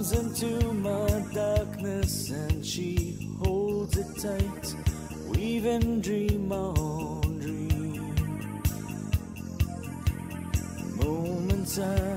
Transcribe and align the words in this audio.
comes 0.00 0.12
into 0.12 0.72
my 0.72 1.22
darkness 1.34 2.30
and 2.30 2.64
she 2.64 3.34
holds 3.38 3.98
it 3.98 4.06
tight. 4.18 4.74
We 5.28 5.42
even 5.42 6.00
dream 6.00 6.50
our 6.50 6.74
own 6.78 7.38
dream. 7.38 8.14
Moments 10.96 11.78
I 11.78 12.09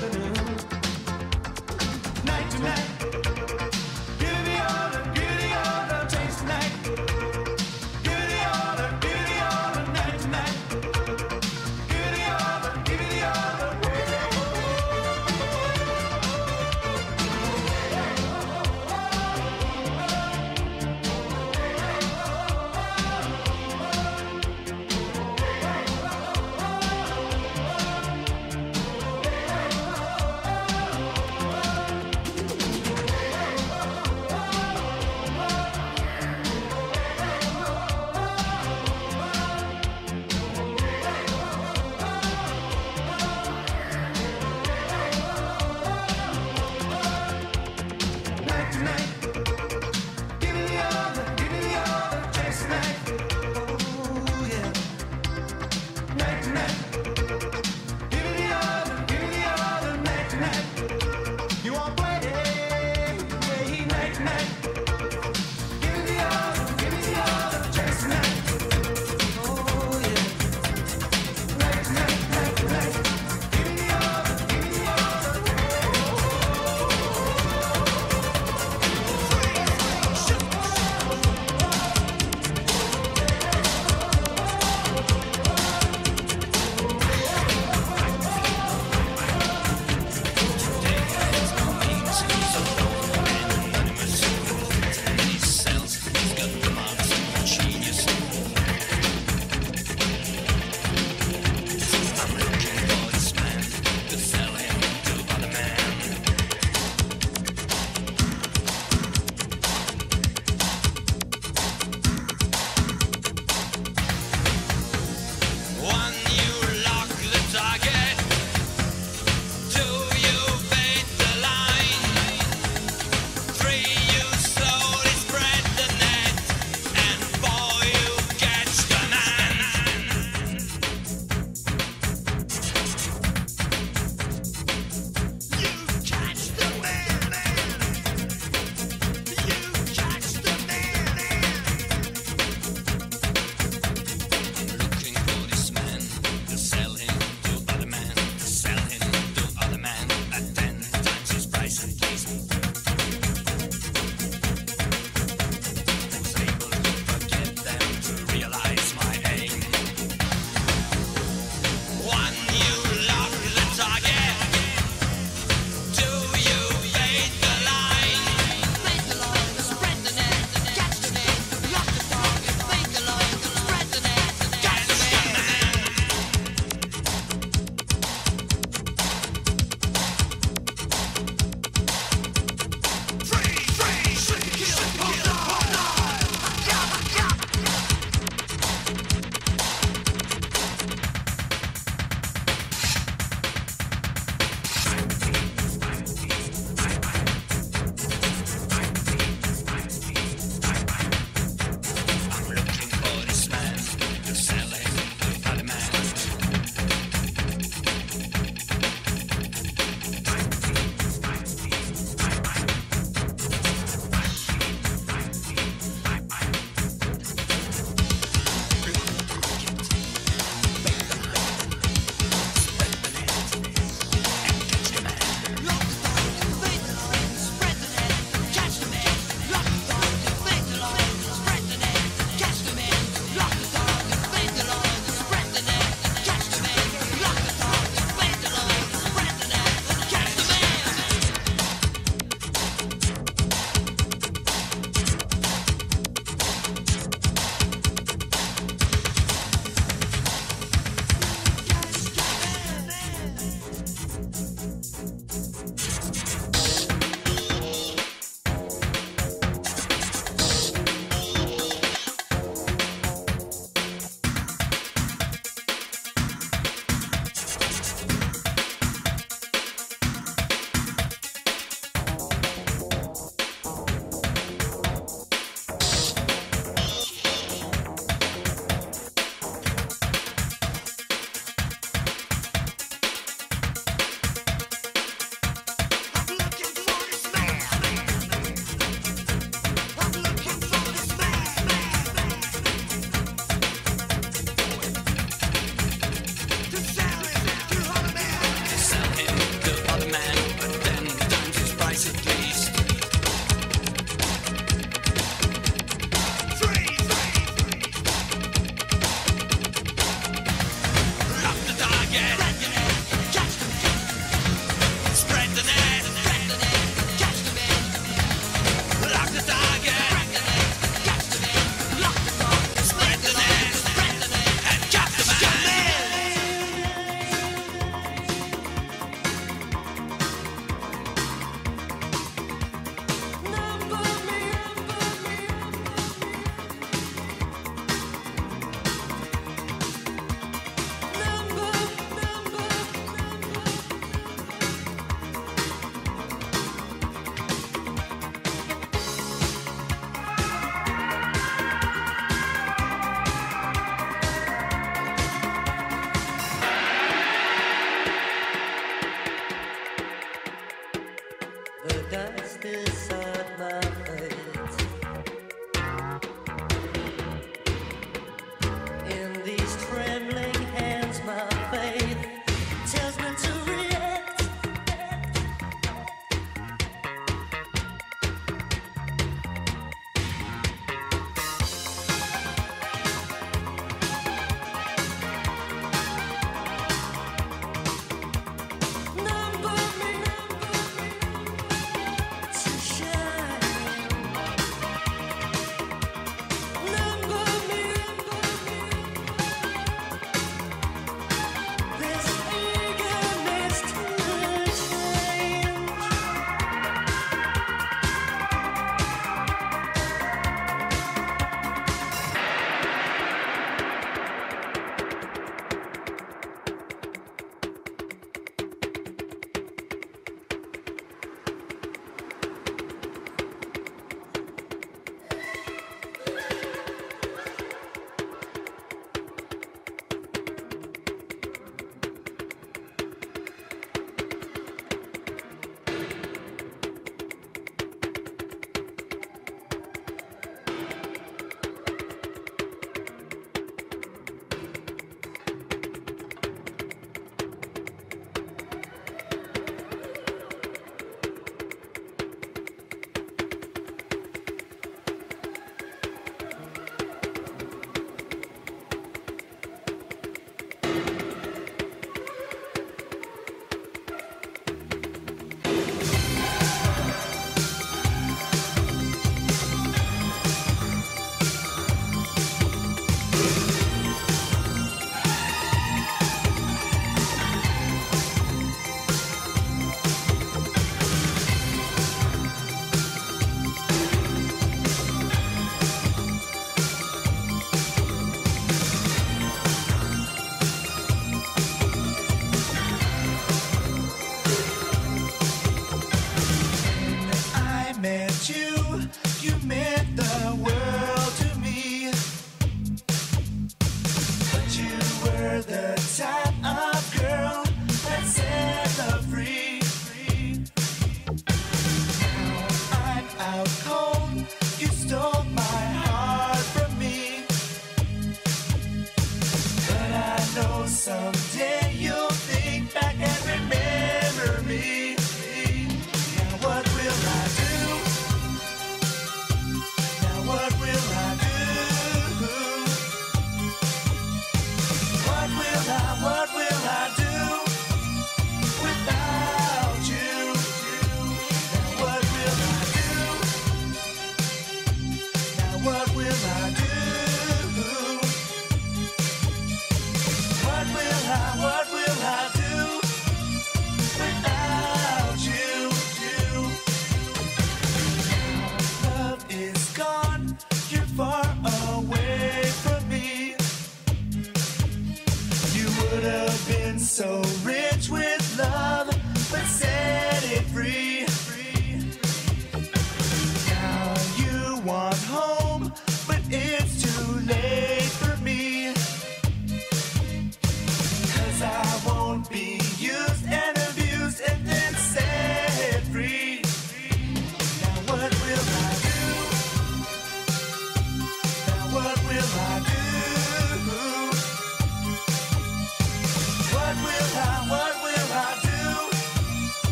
Night 0.00 0.10
to 2.50 2.58
night, 2.60 3.29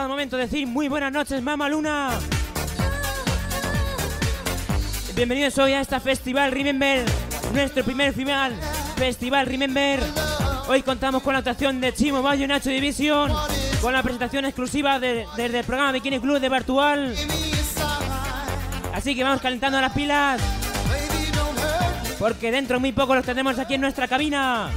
llegado 0.00 0.06
el 0.06 0.08
momento 0.10 0.36
de 0.38 0.44
decir 0.44 0.66
muy 0.66 0.88
buenas 0.88 1.12
noches, 1.12 1.42
Mama 1.42 1.68
Luna. 1.68 2.10
Bienvenidos 5.14 5.58
hoy 5.58 5.72
a 5.74 5.80
esta 5.82 6.00
Festival 6.00 6.52
Remember, 6.52 7.04
nuestro 7.52 7.84
primer 7.84 8.14
final 8.14 8.54
Festival 8.96 9.44
Remember. 9.44 10.00
Hoy 10.68 10.82
contamos 10.82 11.22
con 11.22 11.34
la 11.34 11.40
actuación 11.40 11.82
de 11.82 11.92
Chimo 11.92 12.22
Bayo 12.22 12.44
y 12.44 12.48
Nacho 12.48 12.70
Division, 12.70 13.30
con 13.82 13.92
la 13.92 14.02
presentación 14.02 14.46
exclusiva 14.46 14.98
de- 14.98 15.26
desde 15.36 15.58
el 15.58 15.64
programa 15.66 15.92
Bikini 15.92 16.18
Club 16.18 16.40
de 16.40 16.48
Bartual. 16.48 17.14
Así 18.94 19.14
que 19.14 19.22
vamos 19.22 19.42
calentando 19.42 19.78
las 19.82 19.92
pilas, 19.92 20.40
porque 22.18 22.50
dentro 22.50 22.76
de 22.76 22.80
muy 22.80 22.92
poco 22.92 23.14
los 23.14 23.24
tendremos 23.26 23.58
aquí 23.58 23.74
en 23.74 23.82
nuestra 23.82 24.08
cabina. 24.08 24.70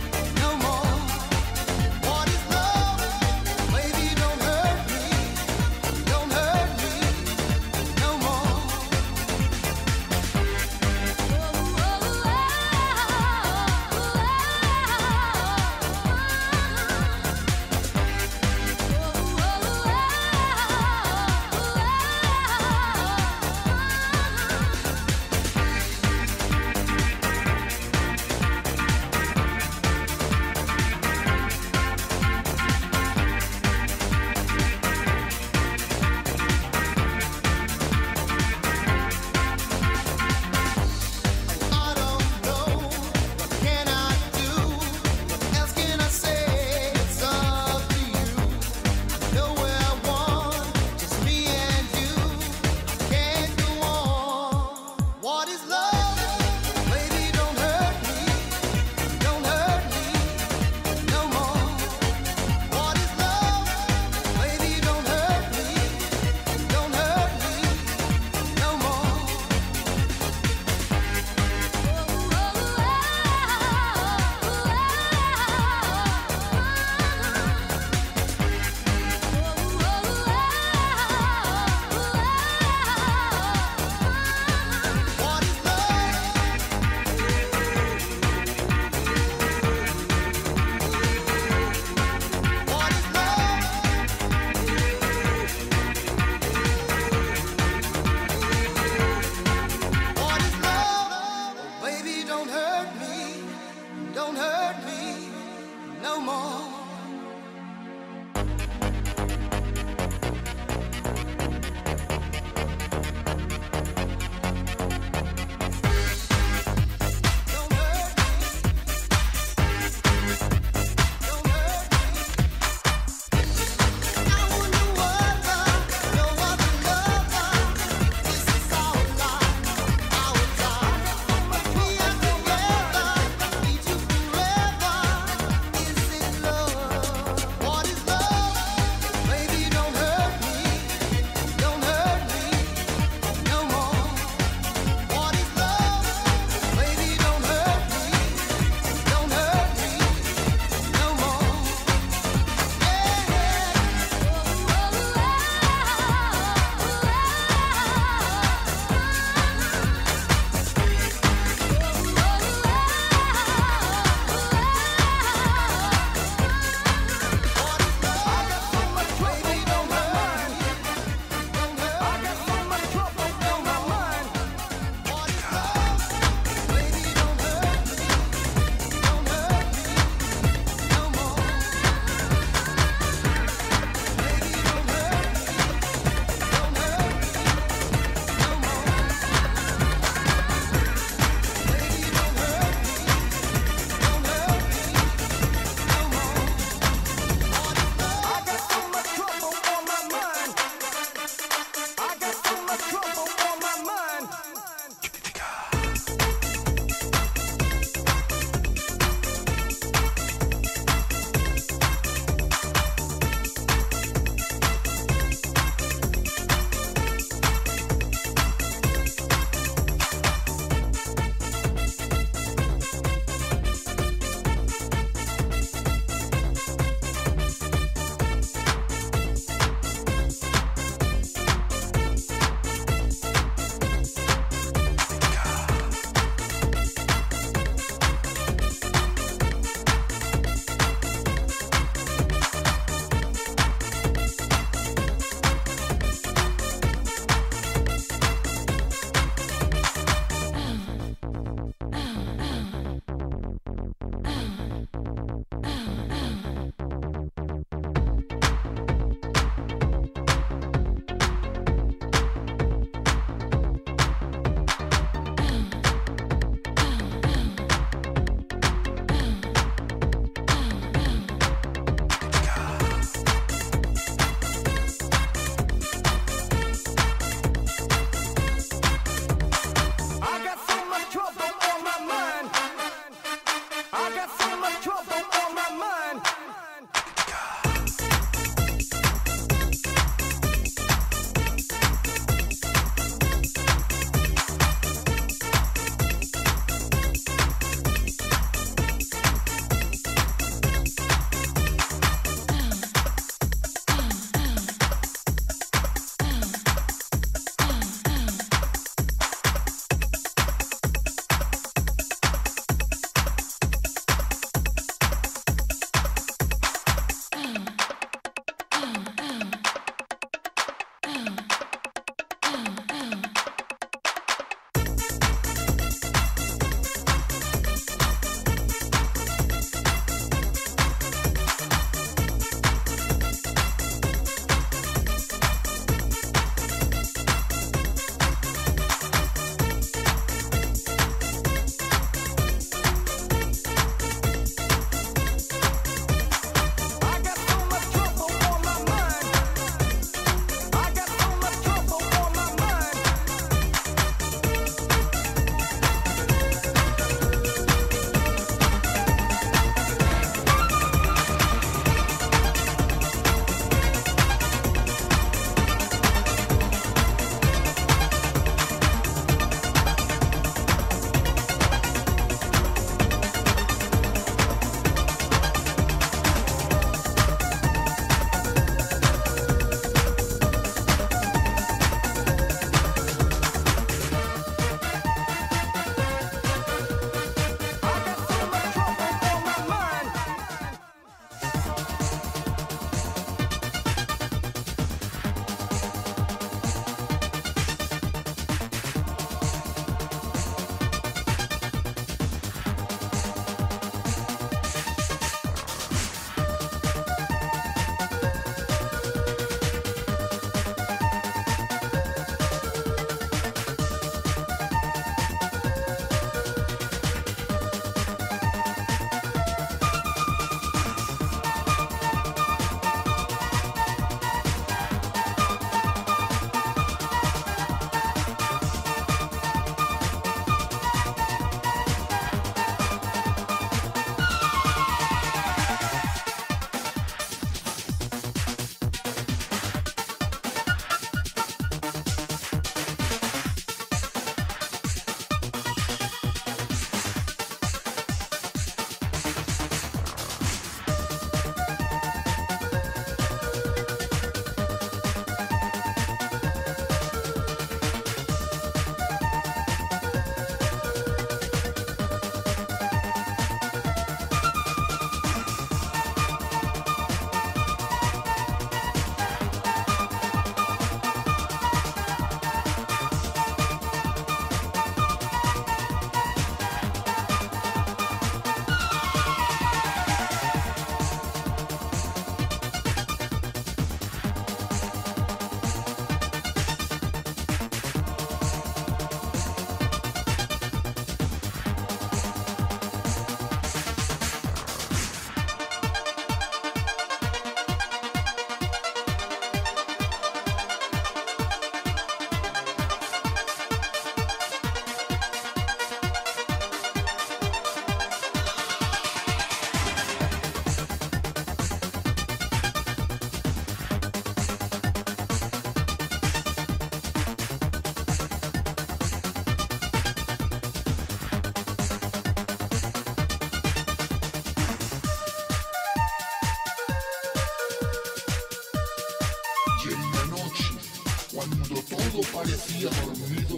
parecía 532.44 532.90
dormido, 532.90 533.58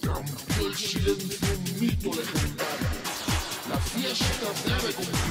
cambió 0.00 0.66
el 0.68 0.74
silencio 0.74 1.48
un 1.54 1.80
mito 1.80 2.08
legendario. 2.08 2.88
La 3.68 3.78
fiesta 3.78 4.46
debe 4.64 4.94
continuar. 4.94 5.25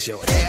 show. 0.00 0.39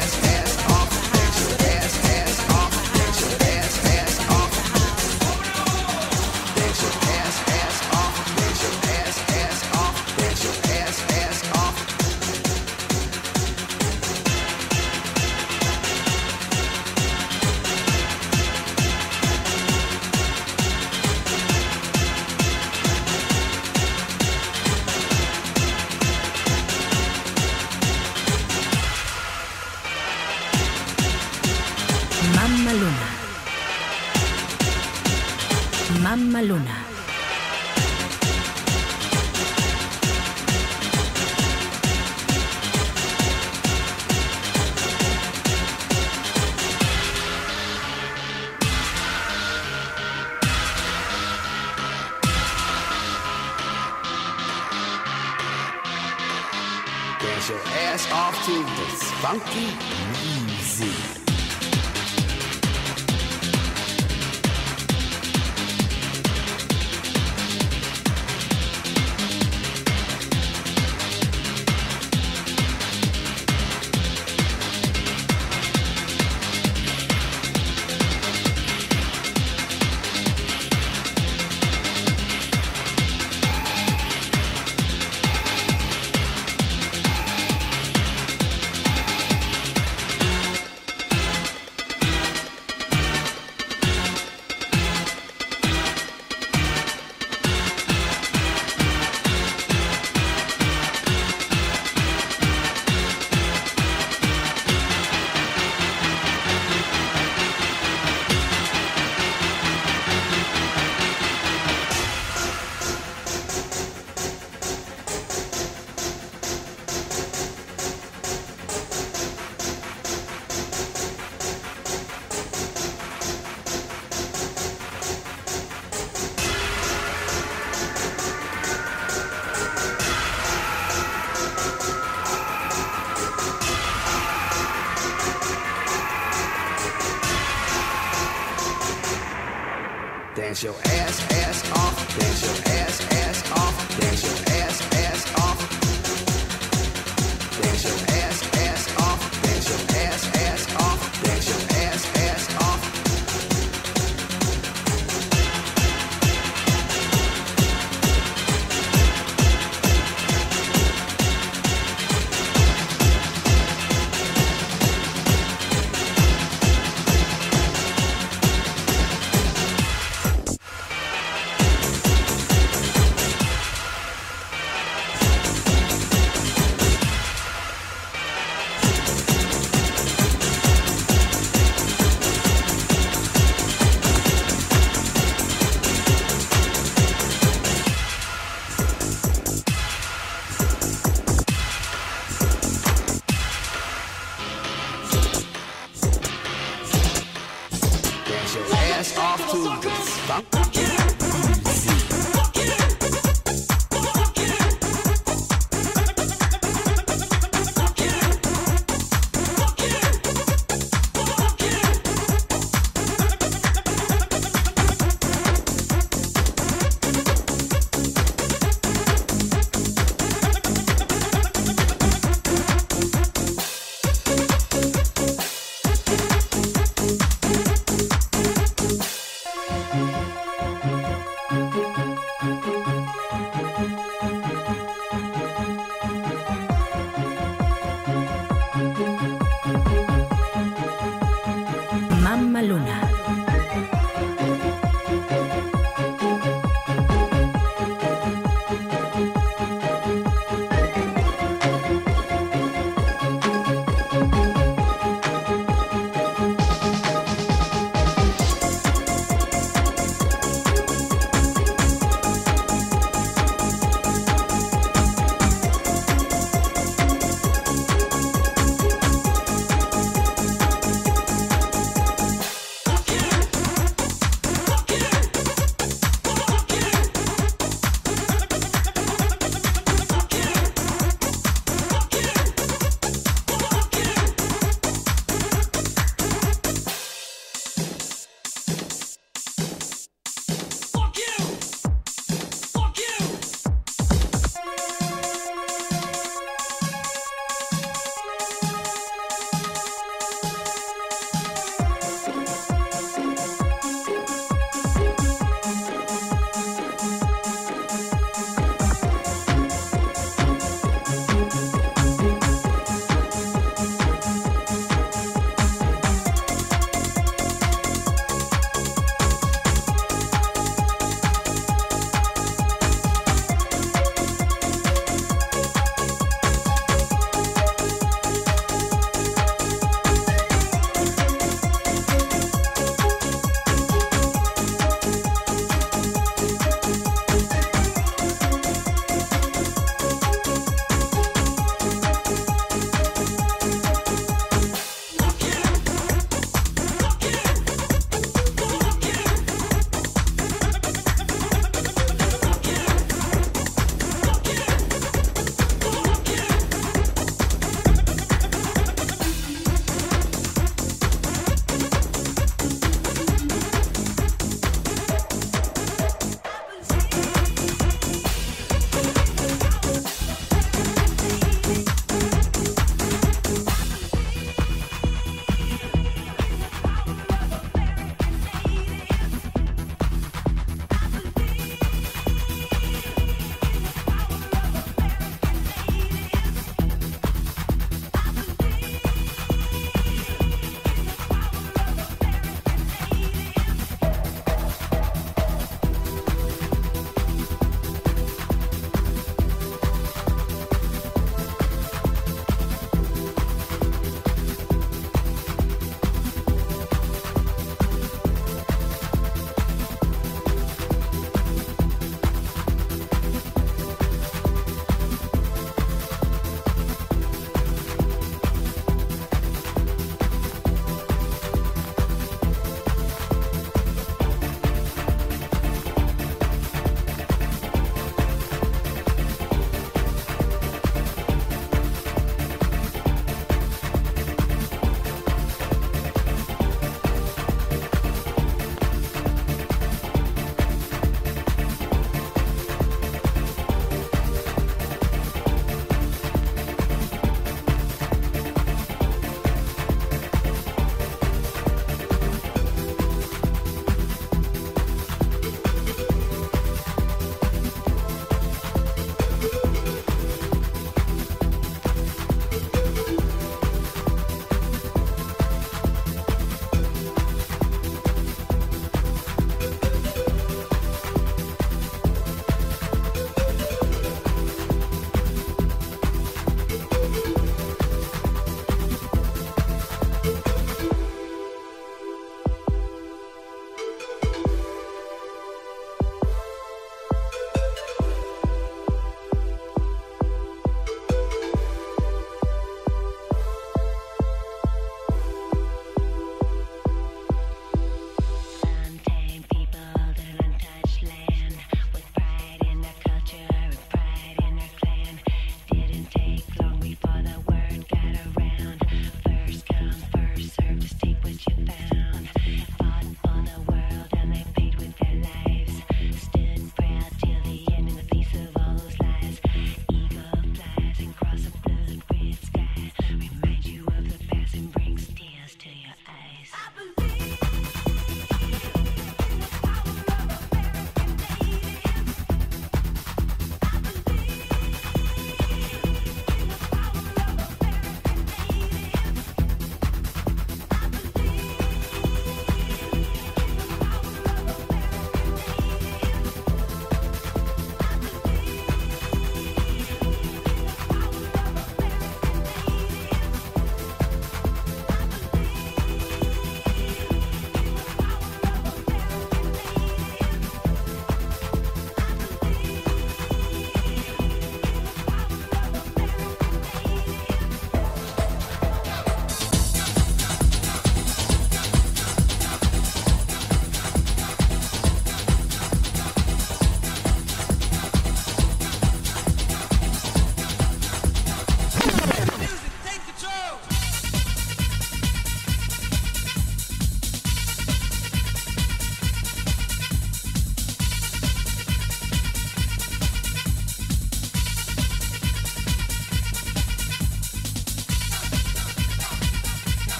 Donkey 59.31 59.70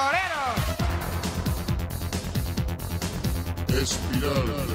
toreros. 0.00 0.60
Espiral. 3.82 4.70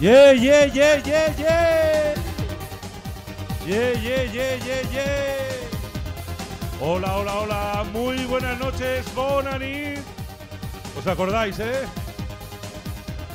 Yeah, 0.00 0.32
yeah, 0.32 0.64
yeah, 0.66 0.96
yeah, 1.06 1.34
yeah. 1.38 2.14
Yeah, 3.66 3.92
yeah, 4.06 4.22
yeah, 4.36 4.54
yeah, 4.68 4.82
yeah. 4.92 5.44
Hola, 6.80 7.08
hola, 7.16 7.32
hola. 7.40 7.84
Muy 7.92 8.24
buenas 8.26 8.58
noches, 8.58 9.06
Bonanit. 9.14 10.00
¿Os 10.98 11.06
acordáis, 11.06 11.58
eh? 11.60 11.86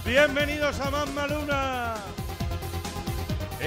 Bienvenidos 0.05 0.79
a 0.79 0.91
Mamma 0.91 1.27
Luna. 1.27 1.88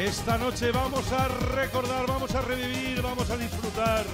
Esta 0.03 0.37
noche 0.37 0.73
vamos 0.73 1.13
a 1.13 1.29
recordar, 1.29 2.09
vamos 2.09 2.35
a 2.35 2.41
revivir, 2.41 3.01
vamos 3.01 3.31
a 3.31 3.37
disfrutar 3.37 4.05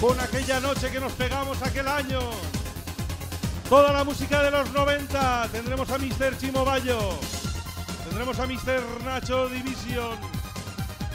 con 0.00 0.18
aquella 0.18 0.60
noche 0.60 0.90
que 0.90 0.98
nos 0.98 1.12
pegamos 1.12 1.60
aquel 1.62 1.86
año. 1.86 2.20
Toda 3.68 3.92
la 3.92 4.02
música 4.02 4.42
de 4.42 4.50
los 4.50 4.72
90. 4.72 5.48
Tendremos 5.52 5.90
a 5.90 5.98
Mr. 5.98 6.38
Chimo. 6.38 6.64
Tendremos 8.04 8.38
a 8.38 8.46
Mr. 8.46 9.04
Nacho 9.04 9.50
Division. 9.50 10.16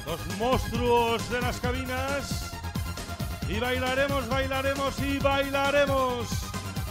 Los 0.05 0.37
monstruos 0.37 1.27
de 1.31 1.41
las 1.41 1.59
cabinas. 1.59 2.51
Y 3.49 3.59
bailaremos, 3.59 4.29
bailaremos 4.29 4.99
y 4.99 5.17
bailaremos. 5.17 6.27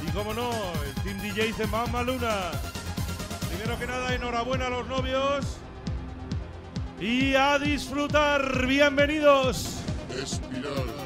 Y 0.05 0.11
como 0.11 0.35
no, 0.35 0.51
el 0.85 0.95
Team 1.05 1.21
DJ 1.21 1.53
de 1.53 1.67
Mamma 1.69 2.03
Luna. 2.03 2.51
Primero 3.49 3.79
que 3.79 3.87
nada, 3.87 4.15
enhorabuena 4.15 4.67
a 4.67 4.71
los 4.71 4.89
novios 4.89 5.61
y 7.01 7.35
a 7.35 7.59
disfrutar. 7.59 8.67
Bienvenidos. 8.67 9.81
Espiral. 10.11 11.01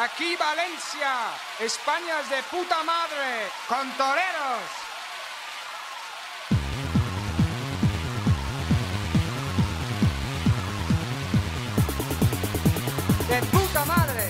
Aquí 0.00 0.34
Valencia, 0.34 1.28
España 1.58 2.20
es 2.22 2.30
de 2.30 2.42
puta 2.44 2.82
madre, 2.84 3.50
con 3.68 3.86
toreros. 3.98 4.79
de 13.30 13.40
puta 13.42 13.84
madre. 13.84 14.24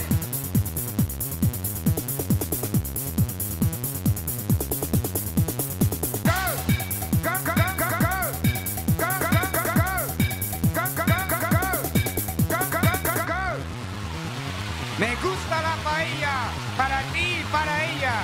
Me 14.98 15.16
gusta 15.16 15.62
la 15.62 15.76
paella, 15.82 16.34
para 16.76 17.00
ti 17.12 17.38
y 17.40 17.44
para 17.50 17.84
ella. 17.84 18.14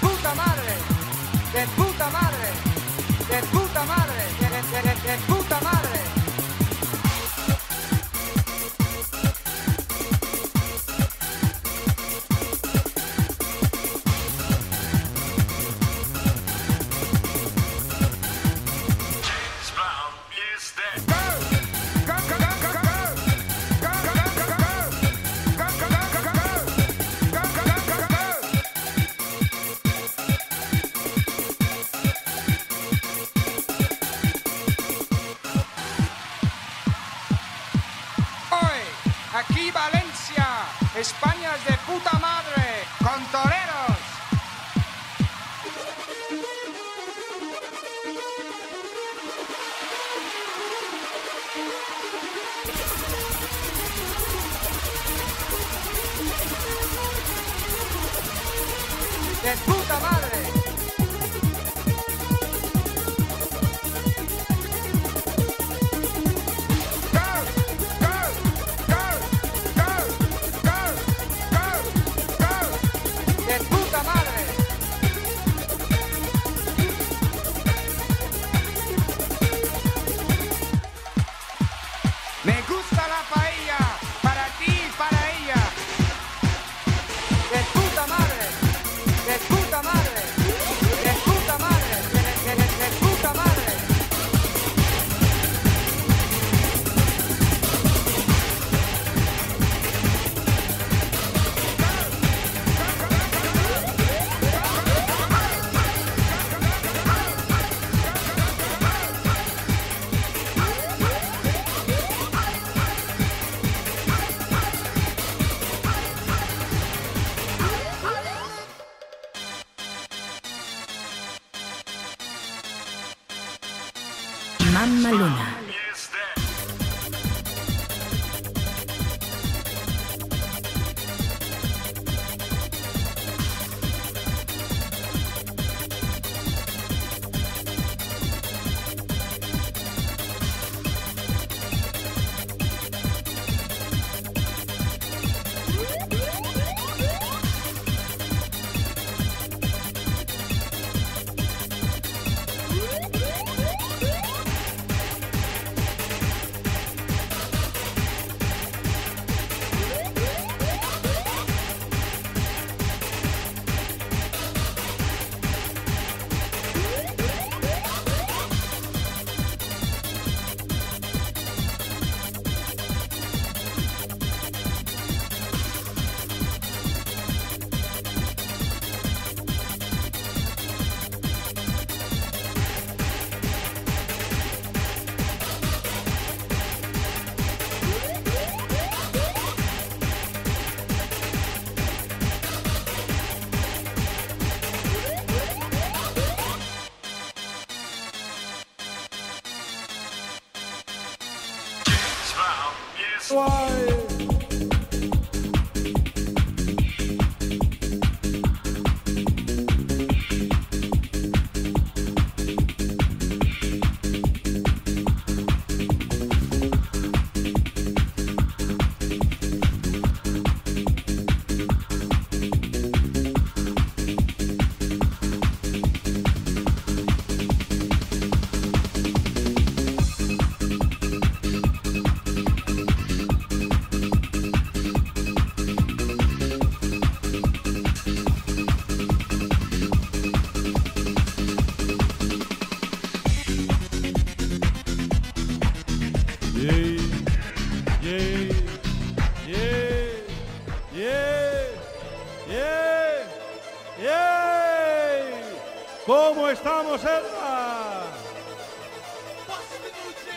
Puta 0.00 0.13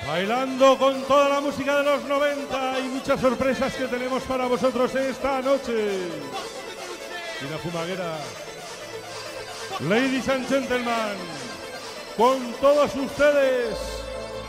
Bailando 0.08 0.78
con 0.78 1.04
toda 1.04 1.30
la 1.30 1.42
música 1.42 1.78
de 1.78 1.84
los 1.84 2.04
90 2.06 2.80
y 2.80 2.84
muchas 2.84 3.20
sorpresas 3.20 3.74
que 3.76 3.86
tenemos 3.88 4.24
para 4.24 4.48
vosotros 4.48 4.96
esta 4.96 5.42
noche. 5.42 6.00
Y 7.42 7.52
la 7.52 7.58
fumaguera. 7.60 8.18
Ladies 9.82 10.28
and 10.30 10.48
gentlemen, 10.48 11.18
con 12.16 12.52
todos 12.54 12.96
ustedes, 12.96 13.78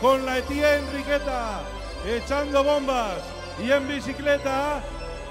con 0.01 0.25
la 0.25 0.41
tía 0.41 0.77
Enriqueta, 0.77 1.61
echando 2.07 2.63
bombas 2.63 3.19
y 3.63 3.71
en 3.71 3.87
bicicleta, 3.87 4.81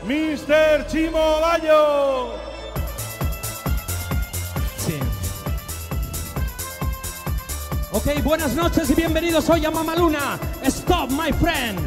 Mr. 0.05 0.87
Chimo 0.87 1.41
Bayo. 1.41 2.38
Buenas 8.17 8.57
noches 8.57 8.89
y 8.91 8.95
bienvenidos 8.95 9.51
hoy 9.51 9.67
a 9.67 9.71
Mamaluna. 9.71 10.39
Stop, 10.65 11.11
my 11.11 11.31
friend. 11.31 11.79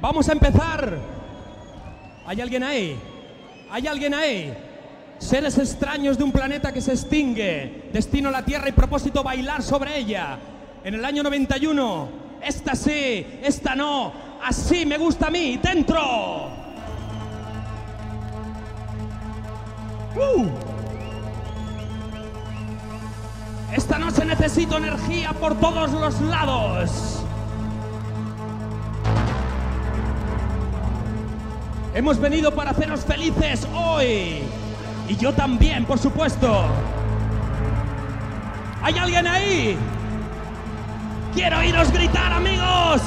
Vamos 0.00 0.28
a 0.28 0.32
empezar. 0.32 0.98
¿Hay 2.26 2.40
alguien 2.40 2.64
ahí? 2.64 2.98
¿Hay 3.70 3.86
alguien 3.86 4.12
ahí? 4.12 4.52
Seres 5.18 5.56
extraños 5.56 6.18
de 6.18 6.24
un 6.24 6.32
planeta 6.32 6.72
que 6.72 6.80
se 6.80 6.92
extingue. 6.92 7.90
Destino 7.92 8.28
a 8.28 8.32
la 8.32 8.44
Tierra 8.44 8.68
y 8.68 8.72
propósito 8.72 9.22
bailar 9.22 9.62
sobre 9.62 9.96
ella. 9.96 10.38
En 10.82 10.94
el 10.94 11.04
año 11.04 11.22
91. 11.22 12.08
Esta 12.42 12.74
sí, 12.74 13.24
esta 13.40 13.76
no. 13.76 14.12
Así 14.42 14.84
me 14.84 14.98
gusta 14.98 15.28
a 15.28 15.30
mí. 15.30 15.58
Dentro. 15.62 16.48
Uh. 20.16 20.57
Energía 24.76 25.32
por 25.32 25.54
todos 25.54 25.90
los 25.92 26.20
lados. 26.20 27.22
Hemos 31.94 32.20
venido 32.20 32.52
para 32.54 32.70
haceros 32.70 33.00
felices 33.04 33.66
hoy. 33.74 34.42
Y 35.08 35.16
yo 35.16 35.32
también, 35.32 35.84
por 35.84 35.98
supuesto. 35.98 36.66
¿Hay 38.82 38.96
alguien 38.98 39.26
ahí? 39.26 39.76
Quiero 41.34 41.58
oíros 41.58 41.90
gritar, 41.90 42.32
amigos. 42.32 43.02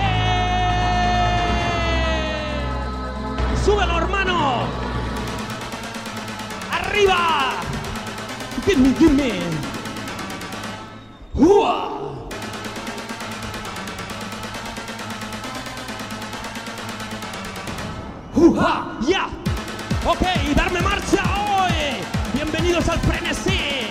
¡Eh! 0.00 1.32
¡Súbelo, 3.64 3.98
hermano! 3.98 4.66
¡Arriba! 6.70 7.54
Give 8.66 8.76
me, 8.80 8.94
give. 8.94 9.61
¡Hua! 11.42 11.90
¡Hua! 18.36 18.98
¡Ya! 19.00 19.26
Ok, 20.06 20.22
darme 20.54 20.80
marcha 20.82 21.24
hoy. 21.34 21.98
Bienvenidos 22.32 22.88
al 22.88 23.00
frenesí. 23.00 23.88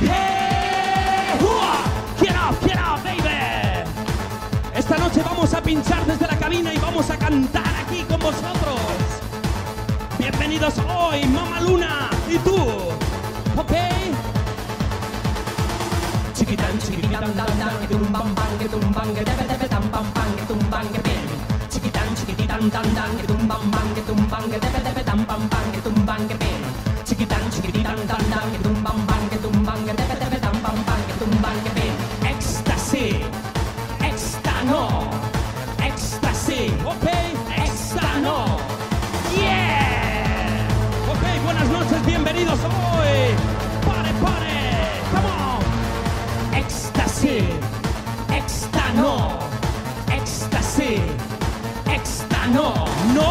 ¡Hey! 0.00 1.38
Up, 1.38 2.60
get 2.60 2.76
up, 2.76 3.00
baby. 3.04 3.84
Esta 4.74 4.98
noche 4.98 5.22
vamos 5.22 5.54
a 5.54 5.62
pinchar 5.62 6.04
desde 6.04 6.26
la 6.26 6.36
cabina 6.36 6.74
y 6.74 6.78
vamos 6.78 7.08
a 7.10 7.16
cantar 7.16 7.72
aquí 7.86 8.02
con 8.08 8.18
vosotros. 8.18 8.80
Bienvenidos 10.18 10.74
hoy, 10.78 11.24
Mama 11.26 11.60
Luna 11.60 12.10
y 12.28 12.38
tú. 12.38 12.56
Ok. 13.56 13.72
Chiquitán, 16.46 16.78
chiquitán, 16.78 17.34
dan, 17.36 17.58
dan, 17.58 17.80
que 17.80 17.88
tumban, 17.88 18.34
bang, 18.36 18.58
que 18.60 18.68
tumban, 18.68 19.14
que 19.16 19.24
debe, 19.24 19.44
debe, 19.48 19.68
tam, 19.68 19.82
pam, 19.90 20.06
pam, 20.14 20.36
que 20.36 20.42
tumban, 20.44 20.86
que 20.92 21.00
bien. 21.02 21.26
Chiquitán, 21.68 22.14
chiquitán, 22.14 22.70
dan, 22.70 22.94
dan, 22.94 23.16
que 23.16 23.26
tumban, 23.26 23.70
bang, 23.72 23.94
que 23.96 24.02
tumban, 24.02 24.42
que 24.48 24.58
debe, 24.60 24.80
debe, 24.86 25.02
tam, 25.02 25.26
pam, 25.26 25.48
pam, 25.48 25.72
que 25.72 25.80
tumban, 25.80 26.28
que 26.28 26.34
bien. 26.36 26.62
Chiquitán, 27.04 27.50
chiquitán, 27.50 27.98
dan, 28.06 28.30
dan, 28.30 28.52
que 28.52 28.58
tumban, 28.62 29.06
bang, 29.08 29.28
que 29.28 29.36
tumban, 29.38 29.84
que 29.86 29.92
debe, 29.92 30.14
debe, 30.22 30.38
tam, 30.38 30.56
pam, 30.62 30.78
pam, 30.86 31.00
que 31.08 31.14
tumban, 31.24 31.56
que 31.64 31.70
bien. 31.80 31.94
Éxtasis, 32.30 33.16
éxtano, 34.06 35.10
éxtasis, 35.84 36.70
ok, 36.86 37.06
éxtano, 37.66 38.36
yeah. 39.34 40.68
Ok, 41.10 41.24
buenas 41.42 41.68
noches, 41.70 42.06
bienvenidos 42.06 42.60
hoy. 42.62 42.95
no, 48.96 49.38
ecstasy, 50.10 51.00
extano, 51.86 52.86
no. 53.14 53.28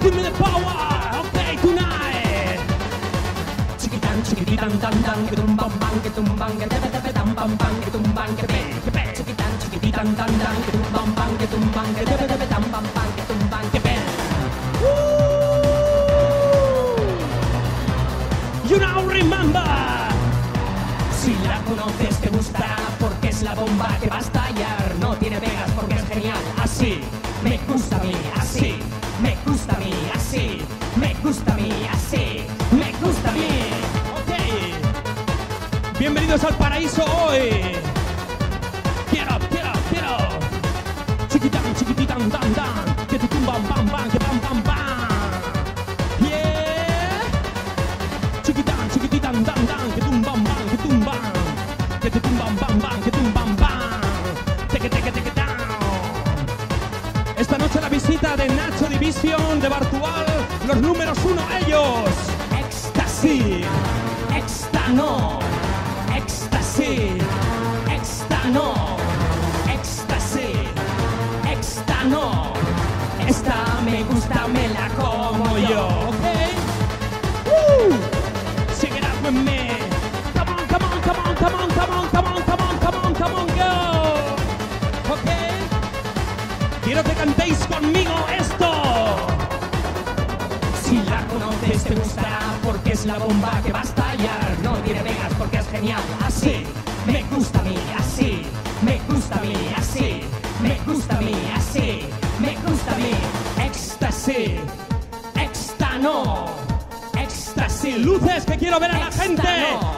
Give 0.00 0.14
me 0.16 0.22
the 0.22 0.30
power, 0.38 1.20
okay, 1.20 1.56
tonight. 1.62 2.60
Chiquitan, 3.78 4.22
chiquititan, 4.24 4.72
dan, 4.80 5.02
dan, 5.02 5.26
que 5.28 5.36
tumban, 5.36 5.70
ban, 5.78 6.00
que 6.02 6.10
tumban, 6.10 6.58
que 6.58 6.66
tepe, 6.66 6.88
tepe, 6.88 7.12
tan, 7.12 7.34
ban, 7.34 7.56
ban, 7.56 7.74
que 7.82 7.90
tumban, 7.90 8.36
que 8.36 8.46
pe, 8.46 8.60
que 8.84 8.90
pe. 8.90 9.02
Chiquitan, 9.16 9.52
chiquititan, 9.60 10.16
dan, 10.16 10.38
dan, 10.38 10.56
que 10.64 10.72
tumban, 10.72 11.14
ban, 11.14 11.38
que 11.38 11.46
tumban, 11.46 11.94
que 11.94 12.04
tepe, 12.04 12.26
tepe, 12.26 12.46
tan, 12.46 12.62
ban, 12.72 12.84
ban. 12.94 12.97
Bomba 23.58 23.88
que 24.00 24.08
va 24.08 24.16
a 24.16 24.20
estallar. 24.20 24.94
No 25.00 25.16
tiene 25.16 25.40
vegas 25.40 25.70
porque 25.74 25.94
es 25.94 26.08
genial. 26.08 26.38
Así 26.62 27.00
me 27.42 27.58
gusta 27.68 27.96
a 27.96 28.00
mí, 28.00 28.14
así 28.36 28.76
me 29.22 29.36
gusta 29.46 29.74
a 29.74 29.78
mí, 29.78 29.92
así 30.14 30.60
me 30.96 31.14
gusta 31.22 31.52
a 31.52 31.56
mí, 31.56 31.72
así 31.92 32.46
me 32.70 32.92
gusta 33.04 33.28
a 33.30 33.32
mí. 33.32 33.48
Ok. 34.18 34.30
Bienvenidos 35.98 36.44
al 36.44 36.56
paraíso 36.56 37.04
hoy. 37.04 37.87
De 59.20 59.68
Bartual, 59.68 60.26
los 60.68 60.76
números 60.80 61.18
uno 61.24 61.42
ellos. 61.66 62.08
Éxtasis, 62.56 63.66
éxtano, 64.32 65.40
éxtasis, 66.16 67.20
éxtano, 67.92 68.96
éxtasis, 69.74 70.56
éxtano. 71.50 72.52
Esta 73.26 73.80
me 73.84 74.04
gusta, 74.04 74.46
me 74.46 74.68
la 74.68 74.88
como 74.90 75.58
yo, 75.58 75.97
bomba 93.18 93.60
que 93.64 93.72
va 93.72 93.80
a 93.80 93.82
estallar. 93.82 94.56
No 94.62 94.74
tiene 94.78 95.02
vegas 95.02 95.32
porque 95.38 95.58
es 95.58 95.68
genial. 95.68 96.02
Así 96.24 96.64
me 97.06 97.22
gusta 97.24 97.60
a 97.60 97.62
mí, 97.62 97.76
así 97.98 98.42
me 98.82 99.00
gusta 99.08 99.36
a 99.38 99.40
mí, 99.40 99.54
así 99.76 100.20
me 100.60 100.78
gusta 100.86 101.16
a 101.16 101.20
mí, 101.20 101.34
así 101.54 102.00
me 102.38 102.56
gusta 102.66 102.92
a 102.92 102.98
mí. 102.98 103.12
Éxtasis, 103.64 104.60
éxtano, 105.34 106.46
éxtasis. 107.18 107.98
Luces 107.98 108.44
que 108.44 108.56
quiero 108.56 108.78
ver 108.80 108.90
a 108.92 108.98
la 108.98 109.12
gente. 109.12 109.42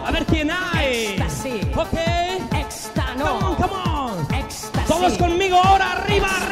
A 0.07 0.11
ver 0.11 0.25
quién 0.27 0.51
hay. 0.51 1.17
Ok. 1.77 1.99
Come 3.21 3.31
on, 3.31 3.55
come 3.57 3.75
on. 3.75 4.27
Todos 4.89 5.19
conmigo 5.19 5.57
ahora, 5.63 5.93
arriba, 5.93 6.27
arriba. 6.27 6.50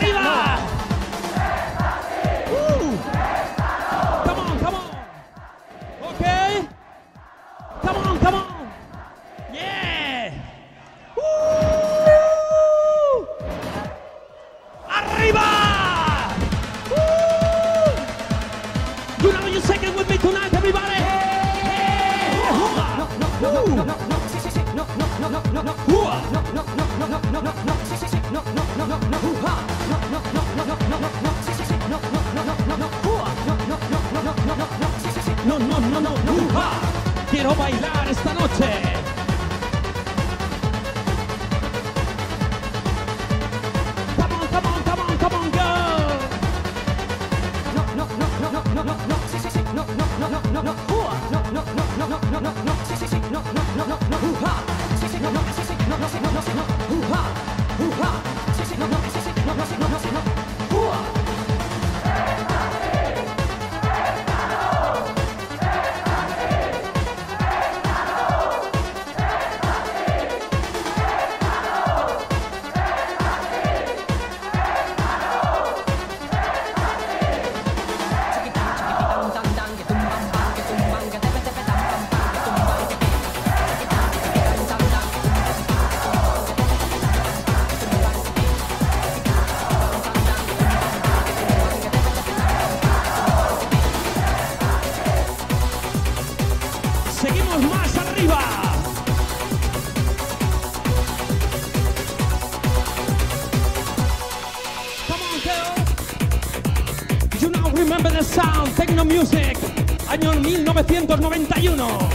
Año 110.19 110.32
1991. 110.40 112.07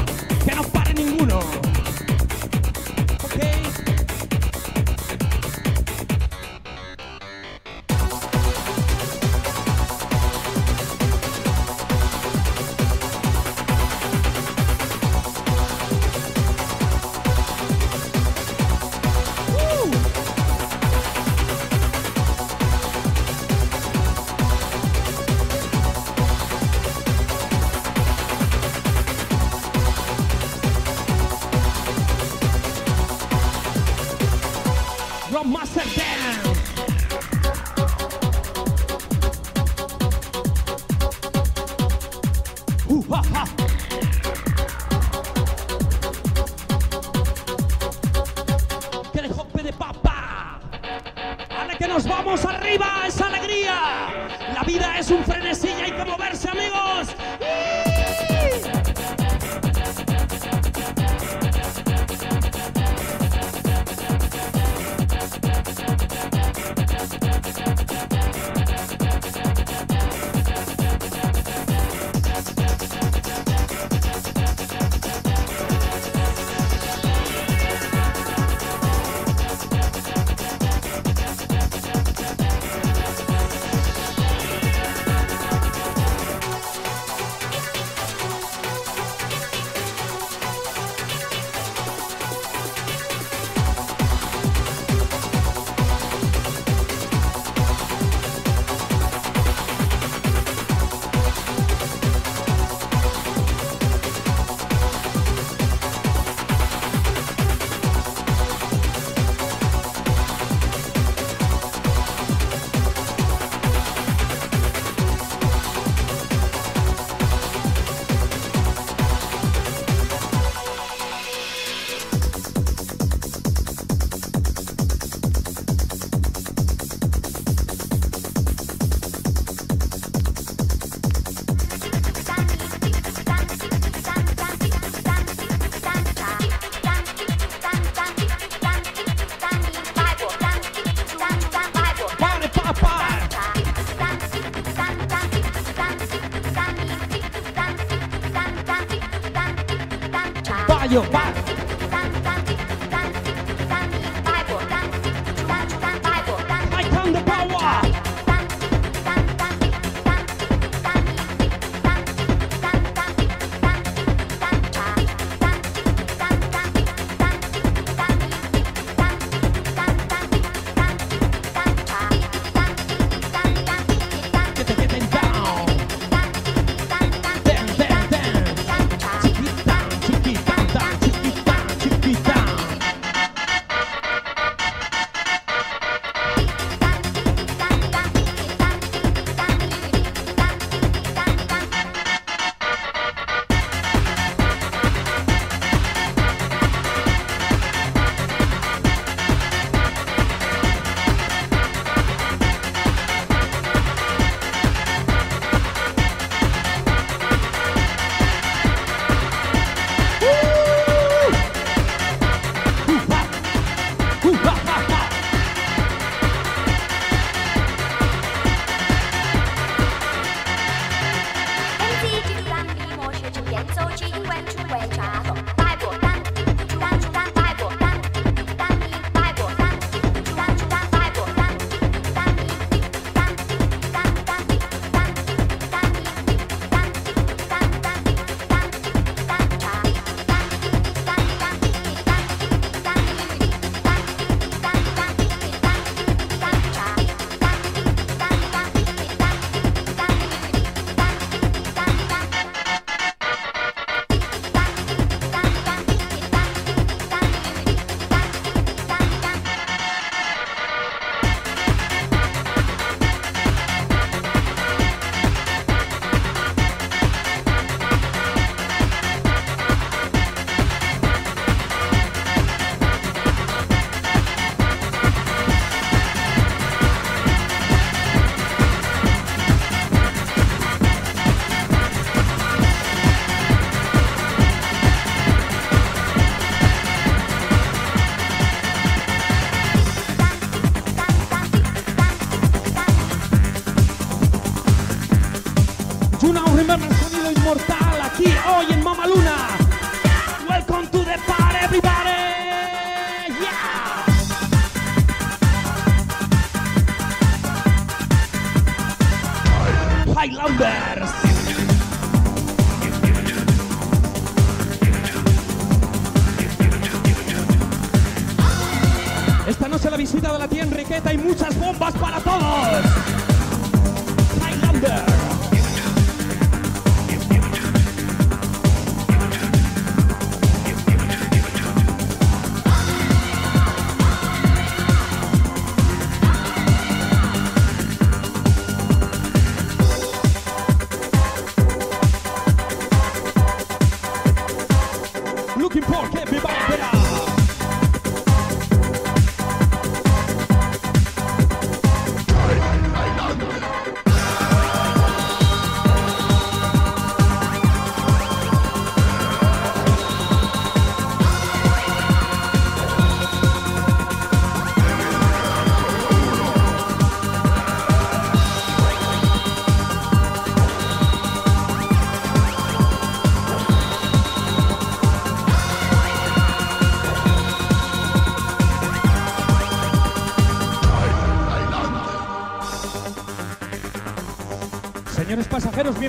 Enriqueta 320.93 321.13
y 321.13 321.17
muchas 321.17 321.59
bombas 321.59 321.93
para 321.95 322.19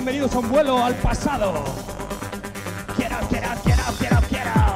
bienvenidos 0.05 0.35
a 0.35 0.39
un 0.39 0.49
vuelo 0.49 0.83
al 0.83 0.93
pasado. 0.97 1.51
Up, 1.51 2.95
get 2.95 3.11
up, 3.11 4.29
get 4.29 4.45
up. 4.45 4.75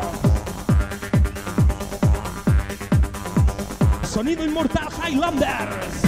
Sonido 4.07 4.43
inmortal 4.43 4.89
Highlanders. 4.89 5.98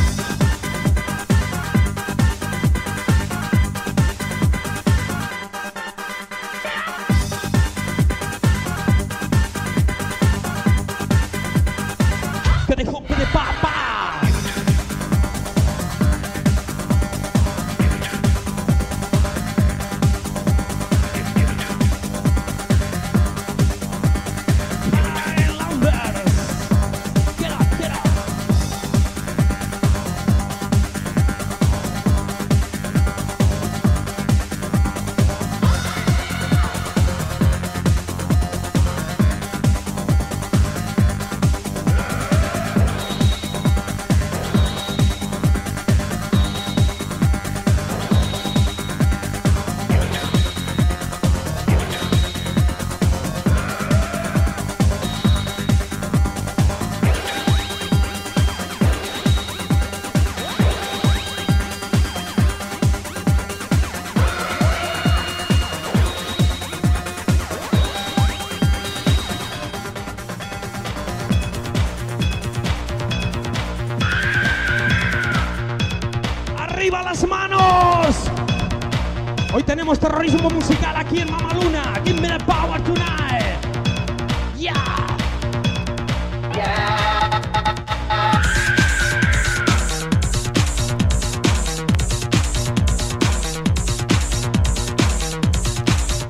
Tenemos 79.82 80.00
terrorismo 80.00 80.48
musical 80.52 80.96
aquí 80.96 81.22
en 81.22 81.32
Mamaluna. 81.32 82.00
Give 82.06 82.22
me 82.22 82.28
the 82.28 82.38
power 82.46 82.80
tonight. 82.84 83.58
Yeah. 84.56 84.76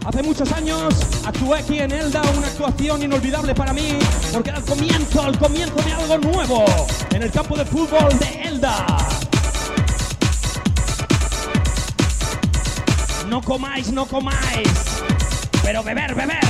Hace 0.05 0.23
muchos 0.23 0.49
años 0.53 0.95
actué 1.25 1.59
aquí 1.59 1.79
en 1.79 1.91
Elda, 1.91 2.21
una 2.37 2.47
actuación 2.47 3.03
inolvidable 3.03 3.53
para 3.53 3.73
mí, 3.73 3.99
porque 4.31 4.51
era 4.51 4.59
el 4.59 4.65
comienzo, 4.65 5.27
el 5.27 5.37
comienzo 5.37 5.75
de 5.75 5.91
algo 5.91 6.17
nuevo 6.19 6.65
en 7.11 7.21
el 7.21 7.31
campo 7.31 7.57
de 7.57 7.65
fútbol 7.65 8.17
de 8.17 8.40
No 13.51 13.57
comáis, 13.57 13.91
no 13.91 14.05
comáis, 14.05 14.69
pero 15.61 15.83
beber, 15.83 16.15
beber. 16.15 16.40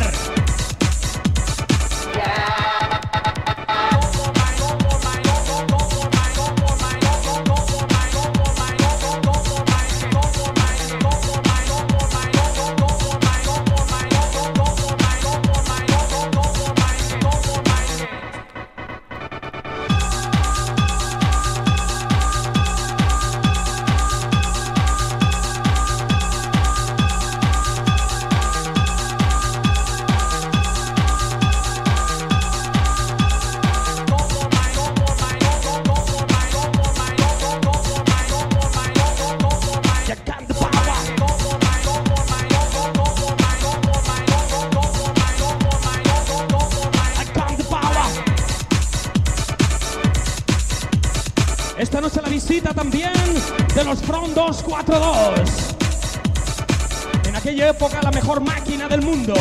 Mundo. 59.22 59.34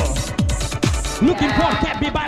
Looking 1.22 1.50
for 1.50 1.86
everybody 1.86 2.19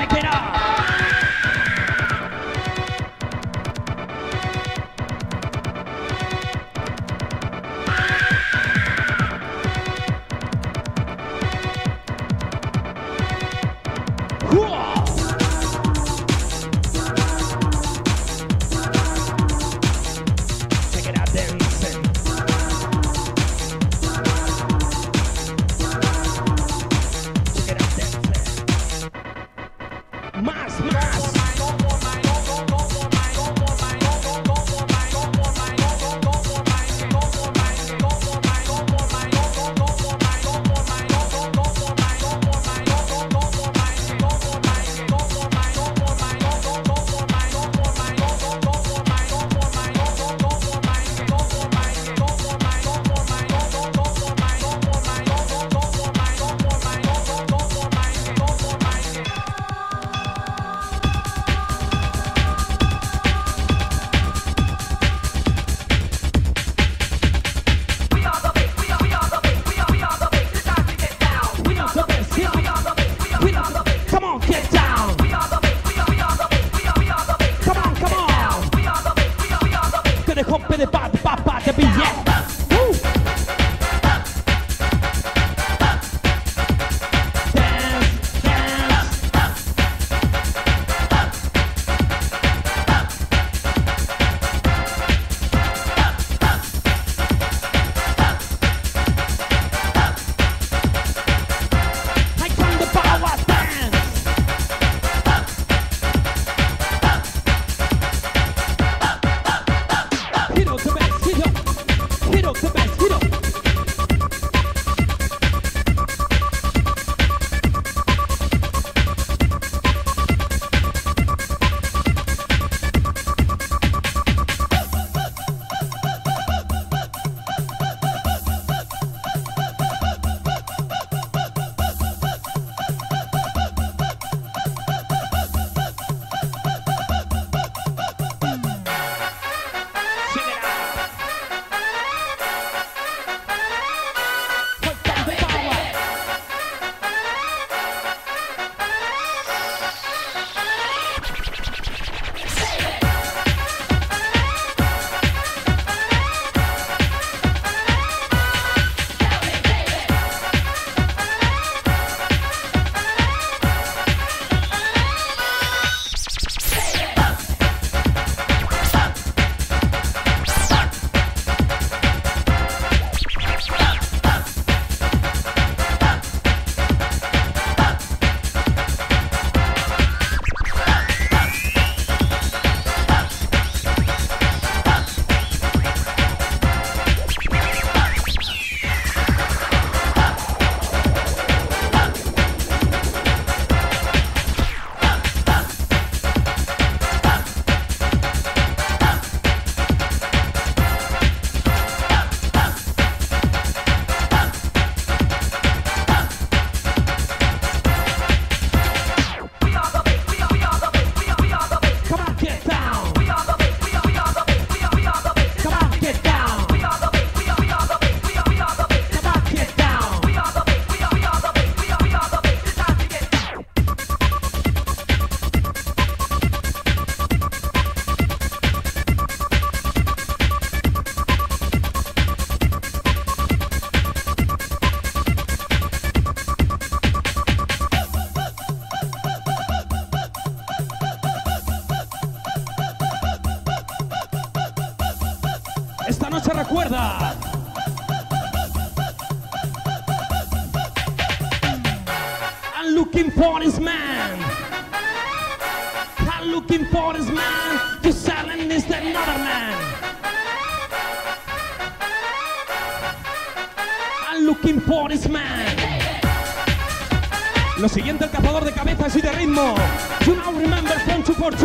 You 269.54 270.34
now 270.34 270.50
remember 270.50 270.94
22 271.04 271.34
for 271.34 271.50
2, 271.50 271.56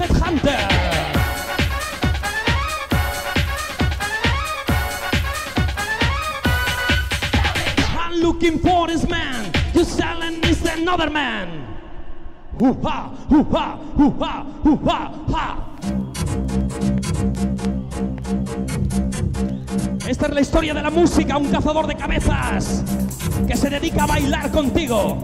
Headhunter. 0.00 0.86
looking 8.22 8.58
for 8.58 8.86
this 8.86 9.06
man. 9.06 9.52
You 9.74 9.84
selling 9.84 10.42
is 10.44 10.64
another 10.64 11.10
man. 11.10 11.66
Hoo 12.58 12.72
ha, 12.82 13.08
hoo 13.28 13.44
ha, 13.44 13.76
hoo 13.98 14.10
ha, 14.18 14.42
hoo 14.64 14.76
ha, 14.88 15.12
ha. 15.28 15.76
Esta 20.08 20.26
es 20.26 20.32
la 20.32 20.40
historia 20.40 20.72
de 20.72 20.82
la 20.82 20.90
música, 20.90 21.36
un 21.36 21.50
cazador 21.50 21.86
de 21.86 21.96
cabezas 21.96 22.82
que 23.46 23.56
se 23.56 23.68
dedica 23.68 24.04
a 24.04 24.06
bailar 24.06 24.50
contigo. 24.50 25.18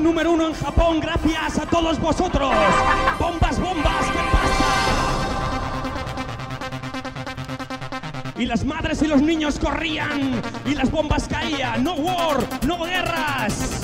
número 0.00 0.32
uno 0.32 0.46
en 0.46 0.54
Japón 0.54 1.00
gracias 1.00 1.58
a 1.58 1.66
todos 1.66 1.98
vosotros. 2.00 2.52
Bombas, 3.18 3.60
bombas, 3.60 4.06
¿qué 4.06 4.18
pasa? 4.32 5.00
Y 8.38 8.46
las 8.46 8.64
madres 8.64 9.02
y 9.02 9.06
los 9.06 9.20
niños 9.20 9.58
corrían 9.58 10.40
y 10.64 10.74
las 10.74 10.90
bombas 10.90 11.28
caían. 11.28 11.84
No 11.84 11.94
war, 11.94 12.38
no 12.66 12.82
guerras. 12.84 13.79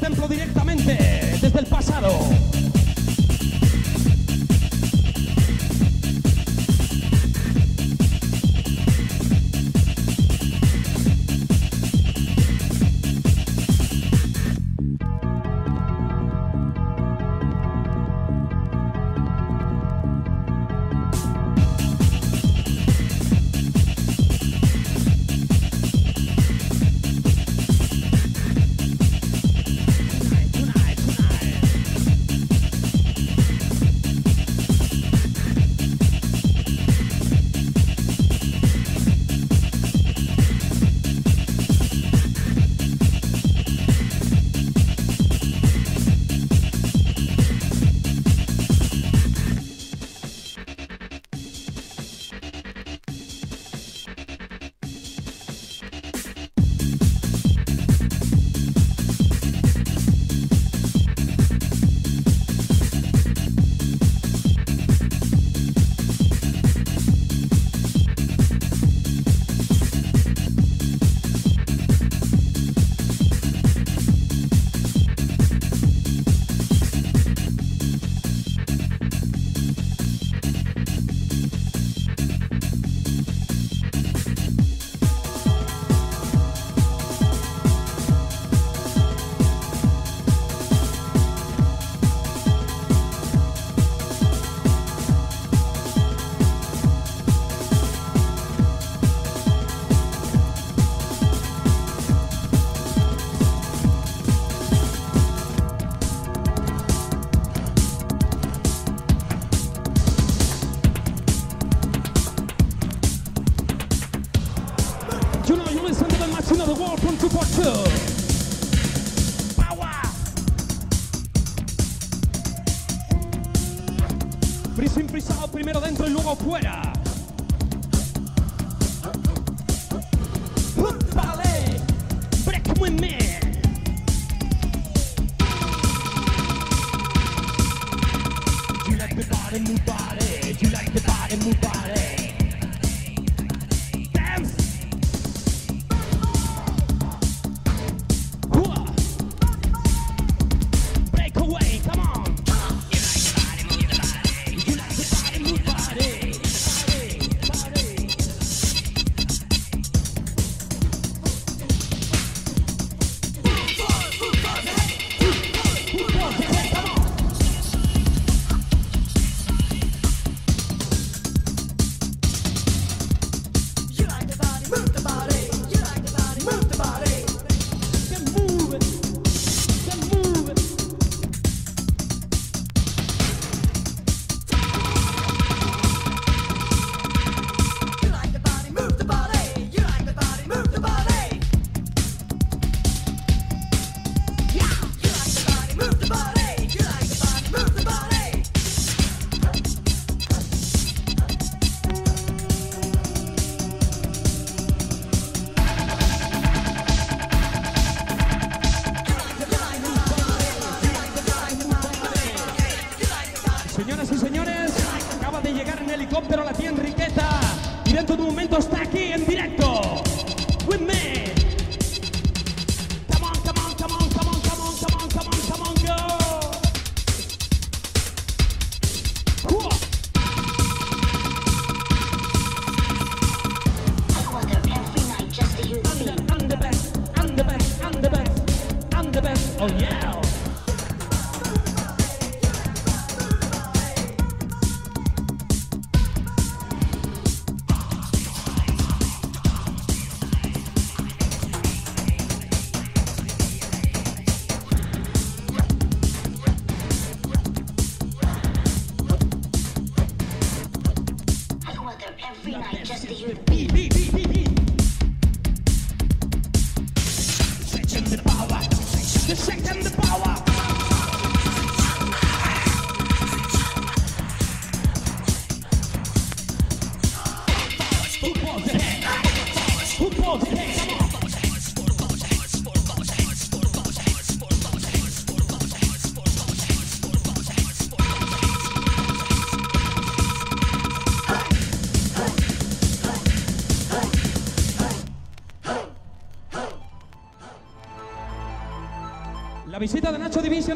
Templo 0.00 0.26
directamente, 0.26 0.69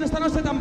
esta 0.02 0.18
noche 0.18 0.42
también. 0.42 0.53